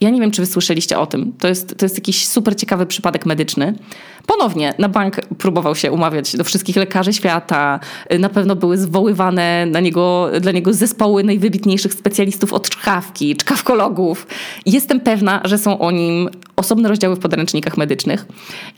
Ja 0.01 0.10
nie 0.10 0.21
wiem, 0.21 0.32
czy 0.32 0.41
wy 0.41 0.45
słyszeliście 0.45 0.99
o 0.99 1.06
tym. 1.06 1.34
To 1.39 1.47
jest, 1.47 1.77
to 1.77 1.86
jest 1.86 1.95
jakiś 1.95 2.27
super 2.27 2.56
ciekawy 2.56 2.86
przypadek 2.86 3.25
medyczny. 3.25 3.73
Ponownie 4.27 4.73
na 4.79 4.89
bank 4.89 5.15
próbował 5.38 5.75
się 5.75 5.91
umawiać 5.91 6.36
do 6.36 6.43
wszystkich 6.43 6.75
lekarzy 6.75 7.13
świata. 7.13 7.79
Na 8.19 8.29
pewno 8.29 8.56
były 8.56 8.77
zwoływane 8.77 9.65
na 9.65 9.79
niego, 9.79 10.29
dla 10.41 10.51
niego 10.51 10.73
zespoły 10.73 11.23
najwybitniejszych 11.23 11.93
specjalistów 11.93 12.53
od 12.53 12.69
czkawki, 12.69 13.36
czkawkologów. 13.36 14.27
Jestem 14.65 14.99
pewna, 14.99 15.41
że 15.43 15.58
są 15.58 15.79
o 15.79 15.91
nim 15.91 16.29
osobne 16.56 16.89
rozdziały 16.89 17.15
w 17.15 17.19
podręcznikach 17.19 17.77
medycznych. 17.77 18.25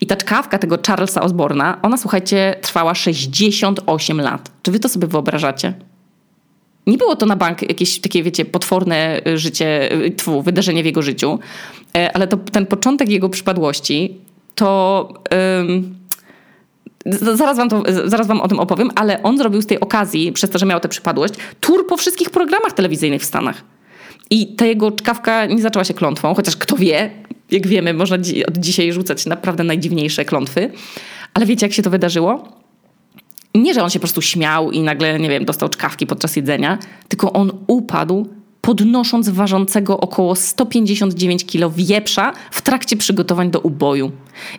I 0.01 0.07
ta 0.07 0.15
czkawka 0.15 0.57
tego 0.57 0.77
Charlesa 0.87 1.21
Osborna, 1.21 1.79
ona 1.81 1.97
słuchajcie, 1.97 2.55
trwała 2.61 2.95
68 2.95 4.21
lat. 4.21 4.51
Czy 4.61 4.71
wy 4.71 4.79
to 4.79 4.89
sobie 4.89 5.07
wyobrażacie? 5.07 5.73
Nie 6.87 6.97
było 6.97 7.15
to 7.15 7.25
na 7.25 7.35
bank 7.35 7.61
jakieś 7.61 7.99
takie, 7.99 8.23
wiecie, 8.23 8.45
potworne 8.45 9.21
y, 9.27 9.37
życie, 9.37 9.93
y, 9.93 10.11
tfu, 10.11 10.41
wydarzenie 10.41 10.83
w 10.83 10.85
jego 10.85 11.01
życiu, 11.01 11.39
e, 11.97 12.15
ale 12.15 12.27
to 12.27 12.37
ten 12.37 12.65
początek 12.65 13.09
jego 13.09 13.29
przypadłości 13.29 14.17
to. 14.55 15.13
Um, 15.57 16.05
Zaraz 17.35 17.57
wam, 17.57 17.69
to, 17.69 17.83
zaraz 18.05 18.27
wam 18.27 18.41
o 18.41 18.47
tym 18.47 18.59
opowiem, 18.59 18.89
ale 18.95 19.23
on 19.23 19.37
zrobił 19.37 19.61
z 19.61 19.65
tej 19.65 19.79
okazji, 19.79 20.31
przez 20.31 20.49
to, 20.49 20.59
że 20.59 20.65
miał 20.65 20.79
tę 20.79 20.89
przypadłość, 20.89 21.33
tour 21.59 21.87
po 21.87 21.97
wszystkich 21.97 22.29
programach 22.29 22.73
telewizyjnych 22.73 23.21
w 23.21 23.25
Stanach. 23.25 23.63
I 24.29 24.55
ta 24.55 24.65
jego 24.65 24.91
czkawka 24.91 25.45
nie 25.45 25.61
zaczęła 25.61 25.83
się 25.83 25.93
klątwą, 25.93 26.33
chociaż 26.33 26.57
kto 26.57 26.75
wie, 26.77 27.11
jak 27.51 27.67
wiemy, 27.67 27.93
można 27.93 28.17
od 28.47 28.57
dzisiaj 28.57 28.91
rzucać 28.91 29.25
naprawdę 29.25 29.63
najdziwniejsze 29.63 30.25
klątwy. 30.25 30.71
Ale 31.33 31.45
wiecie, 31.45 31.65
jak 31.65 31.73
się 31.73 31.83
to 31.83 31.89
wydarzyło? 31.89 32.49
Nie, 33.55 33.73
że 33.73 33.83
on 33.83 33.89
się 33.89 33.99
po 33.99 34.03
prostu 34.03 34.21
śmiał 34.21 34.71
i 34.71 34.81
nagle, 34.81 35.19
nie 35.19 35.29
wiem, 35.29 35.45
dostał 35.45 35.69
czkawki 35.69 36.07
podczas 36.07 36.35
jedzenia, 36.35 36.77
tylko 37.07 37.33
on 37.33 37.51
upadł 37.67 38.27
podnosząc 38.65 39.29
ważącego 39.29 39.99
około 39.99 40.35
159 40.35 41.45
kg 41.45 41.75
wieprza 41.77 42.33
w 42.51 42.61
trakcie 42.61 42.97
przygotowań 42.97 43.51
do 43.51 43.59
uboju. 43.59 44.11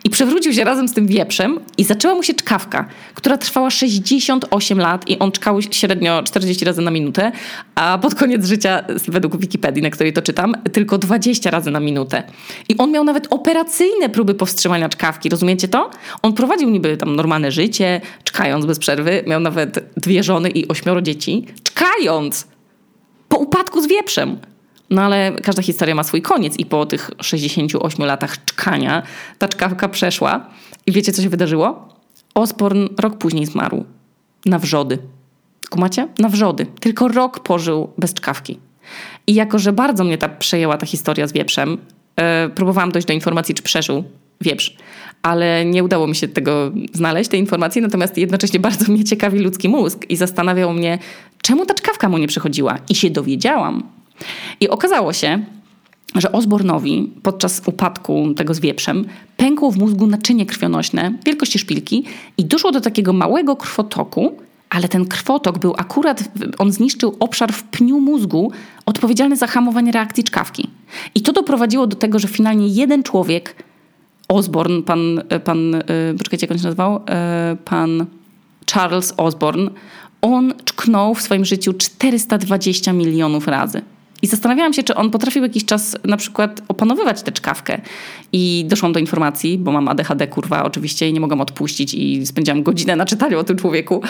I 0.03 0.09
przewrócił 0.09 0.53
się 0.53 0.63
razem 0.63 0.87
z 0.87 0.93
tym 0.93 1.07
wieprzem 1.07 1.59
i 1.77 1.83
zaczęła 1.83 2.15
mu 2.15 2.23
się 2.23 2.33
czkawka, 2.33 2.87
która 3.15 3.37
trwała 3.37 3.69
68 3.69 4.79
lat 4.79 5.09
i 5.09 5.19
on 5.19 5.31
czkał 5.31 5.61
średnio 5.61 6.23
40 6.23 6.65
razy 6.65 6.81
na 6.81 6.91
minutę, 6.91 7.31
a 7.75 7.97
pod 7.97 8.15
koniec 8.15 8.45
życia, 8.45 8.83
według 9.07 9.37
Wikipedii, 9.37 9.83
na 9.83 9.89
której 9.89 10.13
to 10.13 10.21
czytam, 10.21 10.53
tylko 10.71 10.97
20 10.97 11.51
razy 11.51 11.71
na 11.71 11.79
minutę. 11.79 12.23
I 12.69 12.77
on 12.77 12.91
miał 12.91 13.03
nawet 13.03 13.27
operacyjne 13.29 14.09
próby 14.09 14.33
powstrzymania 14.33 14.89
czkawki, 14.89 15.29
rozumiecie 15.29 15.67
to? 15.67 15.89
On 16.21 16.33
prowadził 16.33 16.69
niby 16.69 16.97
tam 16.97 17.15
normalne 17.15 17.51
życie, 17.51 18.01
czkając 18.23 18.65
bez 18.65 18.79
przerwy, 18.79 19.23
miał 19.27 19.39
nawet 19.39 19.89
dwie 19.97 20.23
żony 20.23 20.49
i 20.49 20.67
ośmioro 20.67 21.01
dzieci, 21.01 21.45
czkając! 21.63 22.56
Po 23.29 23.37
upadku 23.37 23.81
z 23.81 23.87
wieprzem. 23.87 24.37
No 24.89 25.01
ale 25.01 25.31
każda 25.43 25.61
historia 25.61 25.95
ma 25.95 26.03
swój 26.03 26.21
koniec 26.21 26.59
i 26.59 26.65
po 26.65 26.85
tych 26.85 27.11
68 27.21 28.05
latach 28.05 28.45
czkania 28.45 29.03
ta 29.37 29.47
czkawka 29.47 29.89
przeszła. 29.89 30.49
I 30.85 30.91
wiecie, 30.91 31.13
co 31.13 31.21
się 31.21 31.29
wydarzyło? 31.29 31.89
Osborn 32.35 32.87
rok 32.97 33.17
później 33.17 33.45
zmarł. 33.45 33.85
Na 34.45 34.59
wrzody. 34.59 34.97
Kumacie? 35.69 36.07
Na 36.19 36.29
wrzody. 36.29 36.65
Tylko 36.79 37.07
rok 37.07 37.39
pożył 37.39 37.89
bez 37.97 38.13
czkawki. 38.13 38.59
I 39.27 39.33
jako, 39.33 39.59
że 39.59 39.73
bardzo 39.73 40.03
mnie 40.03 40.17
ta 40.17 40.29
przejęła 40.29 40.77
ta 40.77 40.85
historia 40.85 41.27
z 41.27 41.33
wieprzem, 41.33 41.77
yy, 42.17 42.49
próbowałam 42.55 42.91
dojść 42.91 43.07
do 43.07 43.13
informacji, 43.13 43.55
czy 43.55 43.63
przeżył 43.63 44.03
wieprz. 44.41 44.75
Ale 45.21 45.65
nie 45.65 45.83
udało 45.83 46.07
mi 46.07 46.15
się 46.15 46.27
tego 46.27 46.71
znaleźć, 46.93 47.29
tej 47.29 47.39
informacji, 47.39 47.81
natomiast 47.81 48.17
jednocześnie 48.17 48.59
bardzo 48.69 48.91
mnie 48.91 49.03
ciekawi 49.03 49.39
ludzki 49.39 49.69
mózg 49.69 49.99
i 50.09 50.15
zastanawiał 50.15 50.73
mnie, 50.73 50.99
czemu 51.47 51.65
ta 51.65 51.73
czkawka 51.73 52.09
mu 52.09 52.17
nie 52.17 52.27
przychodziła. 52.27 52.77
I 52.89 52.95
się 52.95 53.09
dowiedziałam. 53.09 53.83
I 54.59 54.69
okazało 54.69 55.13
się, 55.13 55.45
że 56.15 56.31
Osbornowi 56.31 57.11
podczas 57.23 57.61
upadku 57.65 58.33
tego 58.35 58.53
z 58.53 58.59
wieprzem 58.59 59.05
pękło 59.37 59.71
w 59.71 59.77
mózgu 59.77 60.07
naczynie 60.07 60.45
krwionośne 60.45 61.13
wielkości 61.25 61.59
szpilki 61.59 62.03
i 62.37 62.45
doszło 62.45 62.71
do 62.71 62.81
takiego 62.81 63.13
małego 63.13 63.55
krwotoku, 63.55 64.37
ale 64.69 64.87
ten 64.87 65.05
krwotok 65.05 65.59
był 65.59 65.73
akurat, 65.77 66.23
on 66.57 66.71
zniszczył 66.71 67.15
obszar 67.19 67.53
w 67.53 67.63
pniu 67.63 67.99
mózgu 67.99 68.51
odpowiedzialny 68.85 69.35
za 69.35 69.47
hamowanie 69.47 69.91
reakcji 69.91 70.23
czkawki. 70.23 70.69
I 71.15 71.21
to 71.21 71.33
doprowadziło 71.33 71.87
do 71.87 71.95
tego, 71.95 72.19
że 72.19 72.27
finalnie 72.27 72.67
jeden 72.67 73.03
człowiek 73.03 73.63
Osborne, 74.27 74.83
pan, 74.83 75.21
pan 75.43 75.75
e, 75.75 75.81
poczekajcie, 76.17 76.45
jak 76.45 76.51
on 76.51 76.57
się 76.57 76.63
nazywał? 76.63 76.99
E, 77.09 77.57
pan 77.65 78.05
Charles 78.73 79.13
Osborne, 79.17 79.71
on 80.33 80.53
czknął 80.65 81.15
w 81.15 81.21
swoim 81.21 81.45
życiu 81.45 81.73
420 81.73 82.93
milionów 82.93 83.47
razy. 83.47 83.81
I 84.21 84.27
zastanawiałam 84.27 84.73
się, 84.73 84.83
czy 84.83 84.95
on 84.95 85.11
potrafił 85.11 85.43
jakiś 85.43 85.65
czas 85.65 85.97
na 86.03 86.17
przykład 86.17 86.61
opanowywać 86.67 87.21
tę 87.21 87.31
czkawkę. 87.31 87.81
I 88.31 88.65
doszłam 88.67 88.93
do 88.93 88.99
informacji, 88.99 89.57
bo 89.57 89.71
mam 89.71 89.87
ADHD 89.87 90.27
kurwa 90.27 90.63
oczywiście 90.63 91.09
i 91.09 91.13
nie 91.13 91.19
mogłam 91.19 91.41
odpuścić 91.41 91.93
i 91.93 92.25
spędziłam 92.25 92.63
godzinę 92.63 92.95
na 92.95 93.05
czytaniu 93.05 93.39
o 93.39 93.43
tym 93.43 93.57
człowieku. 93.57 94.01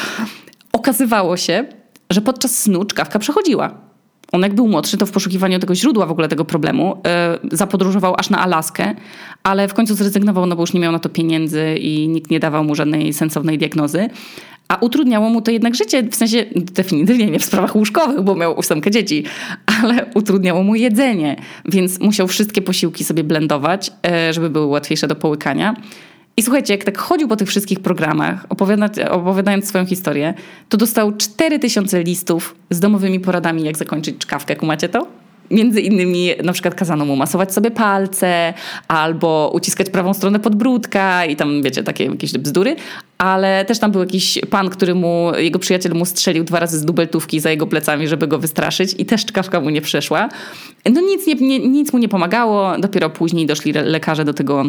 Okazywało 0.72 1.38
się, 1.38 1.66
że 2.10 2.22
podczas 2.22 2.60
snu 2.60 2.86
czkawka 2.86 3.20
przechodziła. 3.20 3.88
On 4.32 4.42
jak 4.42 4.56
był 4.56 4.68
młodszy, 4.68 4.98
to 4.98 5.06
w 5.06 5.12
poszukiwaniu 5.12 5.60
tego 5.60 5.76
źródła 5.76 6.06
w 6.06 6.12
ogóle 6.12 6.28
tego 6.28 6.46
problemu 6.46 7.02
yy, 7.44 7.58
zapodróżował 7.58 8.16
aż 8.18 8.30
na 8.30 8.40
Alaskę, 8.40 8.96
ale 9.44 9.68
w 9.68 9.74
końcu 9.74 9.96
zrezygnował, 9.96 10.46
no 10.46 10.56
bo 10.56 10.64
już 10.64 10.74
nie 10.74 10.80
miał 10.80 10.92
na 10.92 11.00
to 11.00 11.10
pieniędzy 11.10 11.76
i 11.76 12.08
nikt 12.08 12.32
nie 12.32 12.40
dawał 12.40 12.64
mu 12.64 12.76
żadnej 12.76 13.14
sensownej 13.14 13.58
diagnozy. 13.58 14.10
A 14.68 14.76
utrudniało 14.76 15.30
mu 15.30 15.42
to 15.42 15.52
jednak 15.52 15.76
życie, 15.76 16.04
w 16.04 16.16
sensie 16.16 16.46
definitywnie 16.56 17.26
nie 17.26 17.40
w 17.40 17.46
sprawach 17.46 17.76
łóżkowych, 17.76 18.22
bo 18.22 18.36
miał 18.36 18.60
ósemkę 18.60 18.92
dzieci, 18.92 19.24
ale 19.84 20.06
utrudniało 20.14 20.64
mu 20.64 20.76
jedzenie, 20.76 21.36
więc 21.66 22.00
musiał 22.00 22.28
wszystkie 22.28 22.62
posiłki 22.62 23.04
sobie 23.04 23.24
blendować, 23.24 23.92
e, 24.08 24.34
żeby 24.34 24.50
były 24.50 24.66
łatwiejsze 24.66 25.08
do 25.08 25.16
połykania. 25.16 25.76
I 26.38 26.42
słuchajcie, 26.42 26.74
jak 26.74 26.84
tak 26.84 26.98
chodził 26.98 27.28
po 27.28 27.36
tych 27.36 27.48
wszystkich 27.48 27.80
programach, 27.80 28.46
opowiadając, 28.50 28.98
opowiadając 29.12 29.68
swoją 29.68 29.86
historię, 29.86 30.34
to 30.70 30.78
dostał 30.78 31.18
4000 31.18 32.04
listów 32.04 32.56
z 32.70 32.80
domowymi 32.80 33.20
poradami, 33.20 33.64
jak 33.64 33.78
zakończyć 33.78 34.18
czkawkę. 34.18 34.56
Kumacie 34.56 34.90
to? 34.90 35.08
Między 35.52 35.82
innymi 35.82 36.30
na 36.44 36.54
przykład 36.54 36.76
kazano 36.76 37.06
mu 37.06 37.16
masować 37.16 37.54
sobie 37.54 37.72
palce 37.72 38.54
albo 38.88 39.52
uciskać 39.54 39.90
prawą 39.90 40.14
stronę 40.14 40.40
podbródka 40.40 41.26
i 41.26 41.36
tam 41.36 41.64
wiecie, 41.64 41.84
takie 41.84 42.06
jakieś 42.06 42.32
bzdury, 42.32 42.76
ale 43.18 43.66
też 43.66 43.80
tam 43.80 43.92
był 43.92 44.02
jakiś 44.02 44.40
pan, 44.50 44.70
który 44.70 44.96
mu, 44.96 45.32
jego 45.38 45.60
przyjaciel 45.60 45.94
mu 45.94 46.06
strzelił 46.06 46.44
dwa 46.44 46.60
razy 46.60 46.80
z 46.80 46.86
dubeltówki 46.86 47.40
za 47.40 47.52
jego 47.52 47.68
plecami, 47.68 48.08
żeby 48.08 48.28
go 48.28 48.40
wystraszyć 48.40 48.96
i 48.98 49.06
też 49.06 49.26
czkawka 49.26 49.62
mu 49.62 49.70
nie 49.70 49.82
przeszła. 49.82 50.30
No 50.94 51.02
nic, 51.02 51.28
nie, 51.28 51.36
nie, 51.36 51.60
nic 51.60 51.94
mu 51.94 52.00
nie 52.00 52.10
pomagało, 52.10 52.78
dopiero 52.78 53.10
później 53.10 53.46
doszli 53.46 53.74
lekarze 53.74 54.26
do 54.26 54.34
tego 54.34 54.66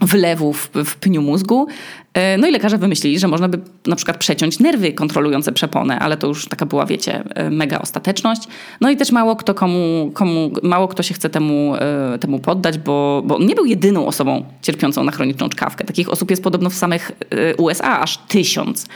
wlewów 0.00 0.70
w 0.74 0.96
pniu 0.96 1.22
mózgu. 1.22 1.66
E, 2.14 2.38
no 2.38 2.46
i 2.46 2.50
lekarze 2.50 2.78
wymyślili, 2.78 3.18
że 3.18 3.28
można 3.28 3.48
by 3.48 3.60
na 3.86 3.96
przykład 3.96 4.16
przeciąć 4.16 4.58
nerwy 4.58 4.92
kontrolujące 4.92 5.52
przeponę, 5.52 5.98
ale 5.98 6.16
to 6.16 6.26
już 6.26 6.48
taka 6.48 6.66
była, 6.66 6.86
wiecie, 6.86 7.24
e, 7.34 7.50
mega 7.50 7.78
ostateczność. 7.78 8.42
No 8.80 8.90
i 8.90 8.96
też 8.96 9.12
mało 9.12 9.36
kto 9.36 9.54
komu, 9.54 10.10
komu 10.14 10.50
mało 10.62 10.88
kto 10.88 11.02
się 11.02 11.14
chce 11.14 11.30
temu, 11.30 11.74
e, 11.76 12.18
temu 12.18 12.38
poddać, 12.38 12.78
bo, 12.78 13.22
bo 13.26 13.38
nie 13.38 13.54
był 13.54 13.66
jedyną 13.66 14.06
osobą 14.06 14.44
cierpiącą 14.62 15.04
na 15.04 15.12
chroniczną 15.12 15.48
czkawkę. 15.48 15.84
Takich 15.84 16.08
osób 16.08 16.30
jest 16.30 16.42
podobno 16.42 16.70
w 16.70 16.74
samych 16.74 17.12
USA 17.58 18.00
aż 18.00 18.18
tysiąc. 18.18 18.86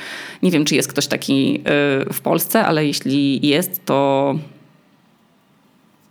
Nie 0.43 0.51
wiem, 0.51 0.65
czy 0.65 0.75
jest 0.75 0.89
ktoś 0.89 1.07
taki 1.07 1.63
w 2.13 2.21
Polsce, 2.21 2.65
ale 2.65 2.87
jeśli 2.87 3.49
jest, 3.49 3.85
to 3.85 4.35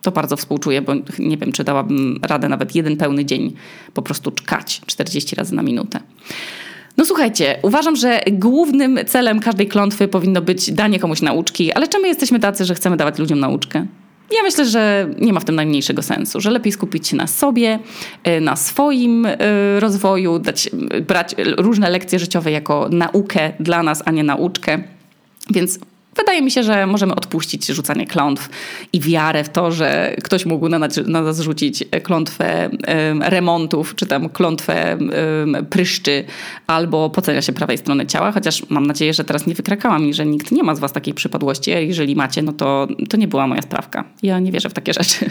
to 0.02 0.12
bardzo 0.12 0.38
współczuję, 0.38 0.82
bo 0.82 0.94
nie 1.20 1.38
wiem, 1.38 1.52
czy 1.52 1.64
dałabym 1.64 2.20
radę 2.24 2.50
nawet 2.50 2.76
jeden 2.76 2.98
pełny 2.98 3.26
dzień 3.26 3.54
po 3.94 4.02
prostu 4.02 4.32
czkać 4.32 4.82
40 4.86 5.36
razy 5.36 5.56
na 5.56 5.64
minutę. 5.64 6.00
No 6.98 7.06
słuchajcie, 7.06 7.60
uważam, 7.62 7.96
że 7.96 8.22
głównym 8.32 9.00
celem 9.08 9.40
każdej 9.40 9.68
klątwy 9.68 10.08
powinno 10.08 10.42
być 10.42 10.72
danie 10.72 11.00
komuś 11.00 11.22
nauczki, 11.22 11.72
ale 11.72 11.88
czemu 11.88 12.06
jesteśmy 12.06 12.40
tacy, 12.40 12.66
że 12.66 12.76
chcemy 12.76 12.98
dawać 12.98 13.20
ludziom 13.20 13.40
nauczkę? 13.40 13.86
Ja 14.32 14.44
myślę, 14.44 14.66
że 14.66 15.10
nie 15.20 15.34
ma 15.34 15.40
w 15.40 15.46
tym 15.46 15.56
najmniejszego 15.56 16.02
sensu, 16.02 16.42
że 16.42 16.52
lepiej 16.52 16.72
skupić 16.72 17.08
się 17.08 17.16
na 17.16 17.28
sobie, 17.28 17.80
y, 18.28 18.42
na 18.42 18.56
swoim 18.56 19.26
y, 19.26 19.38
rozwoju, 19.80 20.40
dać, 20.40 20.70
brać 21.08 21.36
różne 21.58 21.90
lekcje 21.90 22.20
życiowe 22.20 22.52
jako 22.52 22.90
naukę 22.92 23.52
dla 23.60 23.84
nas, 23.84 24.04
a 24.06 24.12
nie 24.12 24.24
nauczkę. 24.24 24.84
Więc 25.50 25.80
Wydaje 26.16 26.42
mi 26.42 26.52
się, 26.52 26.64
że 26.64 26.88
możemy 26.88 27.16
odpuścić 27.16 27.68
rzucanie 27.68 28.08
klątw 28.08 28.50
i 28.94 29.00
wiarę 29.00 29.44
w 29.44 29.50
to, 29.50 29.72
że 29.72 30.16
ktoś 30.24 30.46
mógł 30.46 30.70
na 30.70 30.80
nas, 30.80 31.00
na 31.08 31.22
nas 31.22 31.40
rzucić 31.40 31.84
klątwę 32.04 32.70
remontów, 33.20 33.96
czy 33.96 34.06
tam 34.06 34.30
klątwę 34.30 34.98
pryszczy, 35.70 36.24
albo 36.68 37.10
pocenia 37.10 37.42
się 37.42 37.54
prawej 37.54 37.78
strony 37.78 38.06
ciała, 38.06 38.32
chociaż 38.32 38.70
mam 38.70 38.88
nadzieję, 38.88 39.14
że 39.14 39.24
teraz 39.24 39.48
nie 39.48 39.54
wykrakałam 39.54 40.06
i 40.06 40.14
że 40.14 40.26
nikt 40.26 40.52
nie 40.52 40.64
ma 40.64 40.76
z 40.76 40.80
was 40.80 40.94
takiej 40.94 41.14
przypadłości, 41.14 41.72
jeżeli 41.72 42.16
macie, 42.16 42.42
no 42.42 42.54
to, 42.54 42.88
to 43.10 43.18
nie 43.18 43.28
była 43.28 43.48
moja 43.48 43.62
sprawka. 43.62 44.04
Ja 44.24 44.40
nie 44.40 44.52
wierzę 44.52 44.70
w 44.70 44.74
takie 44.74 44.94
rzeczy. 44.94 45.26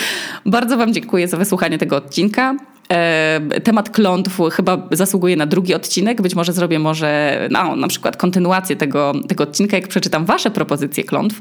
Bardzo 0.46 0.76
wam 0.76 0.94
dziękuję 0.94 1.28
za 1.28 1.36
wysłuchanie 1.36 1.78
tego 1.78 1.96
odcinka. 1.96 2.56
E, 2.92 3.60
temat 3.64 3.90
klątw 3.90 4.38
chyba 4.52 4.88
zasługuje 4.90 5.36
na 5.36 5.46
drugi 5.46 5.74
odcinek. 5.74 6.22
Być 6.22 6.34
może 6.34 6.52
zrobię 6.52 6.78
może 6.78 7.40
no, 7.50 7.76
na 7.76 7.88
przykład 7.88 8.16
kontynuację 8.16 8.76
tego, 8.76 9.12
tego 9.28 9.44
odcinka, 9.44 9.76
jak 9.76 9.88
przeczytam 9.88 10.24
wasze 10.24 10.50
propozycje 10.50 11.04
klątw 11.04 11.40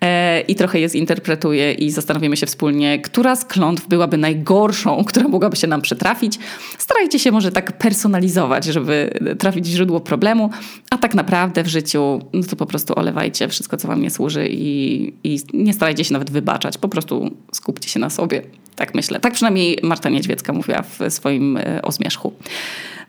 e, 0.00 0.40
i 0.40 0.54
trochę 0.54 0.80
je 0.80 0.88
zinterpretuję 0.88 1.72
i 1.72 1.90
zastanowimy 1.90 2.36
się 2.36 2.46
wspólnie, 2.46 3.00
która 3.00 3.36
z 3.36 3.44
klątw 3.44 3.88
byłaby 3.88 4.16
najgorszą, 4.16 5.04
która 5.08 5.28
mogłaby 5.28 5.56
się 5.56 5.66
nam 5.66 5.82
przytrafić. 5.82 6.38
Starajcie 6.78 7.18
się 7.18 7.32
może 7.32 7.52
tak 7.52 7.78
personalizować, 7.78 8.64
żeby 8.64 9.10
trafić 9.38 9.68
w 9.68 9.70
źródło 9.70 10.00
problemu, 10.00 10.50
a 10.90 10.98
tak 10.98 11.14
naprawdę 11.14 11.62
w 11.62 11.68
życiu 11.68 12.20
no 12.32 12.42
to 12.42 12.56
po 12.56 12.66
prostu 12.66 12.98
olewajcie 12.98 13.48
wszystko, 13.48 13.76
co 13.76 13.88
wam 13.88 14.02
nie 14.02 14.10
służy 14.10 14.48
i, 14.50 15.12
i 15.24 15.38
nie 15.54 15.72
starajcie 15.72 16.04
się 16.04 16.12
nawet 16.12 16.30
wybaczać. 16.30 16.78
Po 16.78 16.88
prostu 16.88 17.30
skupcie 17.52 17.88
się 17.88 18.00
na 18.00 18.10
sobie. 18.10 18.42
Tak 18.76 18.94
myślę. 18.94 19.20
Tak 19.20 19.32
przynajmniej 19.32 19.78
Marta 19.82 20.08
Niedźwiecka 20.08 20.52
mówiła 20.52 20.82
w 20.82 20.98
swoim 21.12 21.56
e, 21.56 21.82
o 21.82 21.92
zmierzchu. 21.92 22.32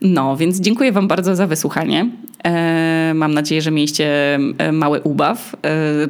No, 0.02 0.38
więc 0.38 0.60
dziękuję 0.60 0.92
Wam 0.92 1.08
bardzo 1.08 1.36
za 1.36 1.48
wysłuchanie. 1.48 2.10
E, 2.44 3.12
mam 3.16 3.34
nadzieję, 3.34 3.62
że 3.62 3.72
mieliście 3.72 4.36
e, 4.58 4.72
mały 4.72 5.02
ubaw 5.02 5.56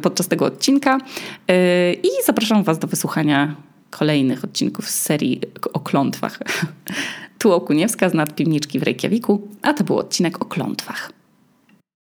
podczas 0.02 0.28
tego 0.28 0.46
odcinka 0.46 0.98
i 2.04 2.10
zapraszam 2.26 2.64
Was 2.64 2.80
do 2.80 2.88
wysłuchania 2.88 3.56
kolejnych 3.90 4.44
odcinków 4.44 4.90
z 4.90 5.02
serii 5.02 5.42
o 5.74 5.80
klątwach. 5.80 6.40
Tu 7.40 7.54
Okuniewska 7.54 8.10
z 8.10 8.14
nadpiwniczki 8.14 8.80
w 8.80 8.84
Reykjaviku, 8.84 9.48
a 9.62 9.74
to 9.74 9.84
był 9.84 9.98
odcinek 9.98 10.42
o 10.42 10.46
klątwach. 10.46 11.12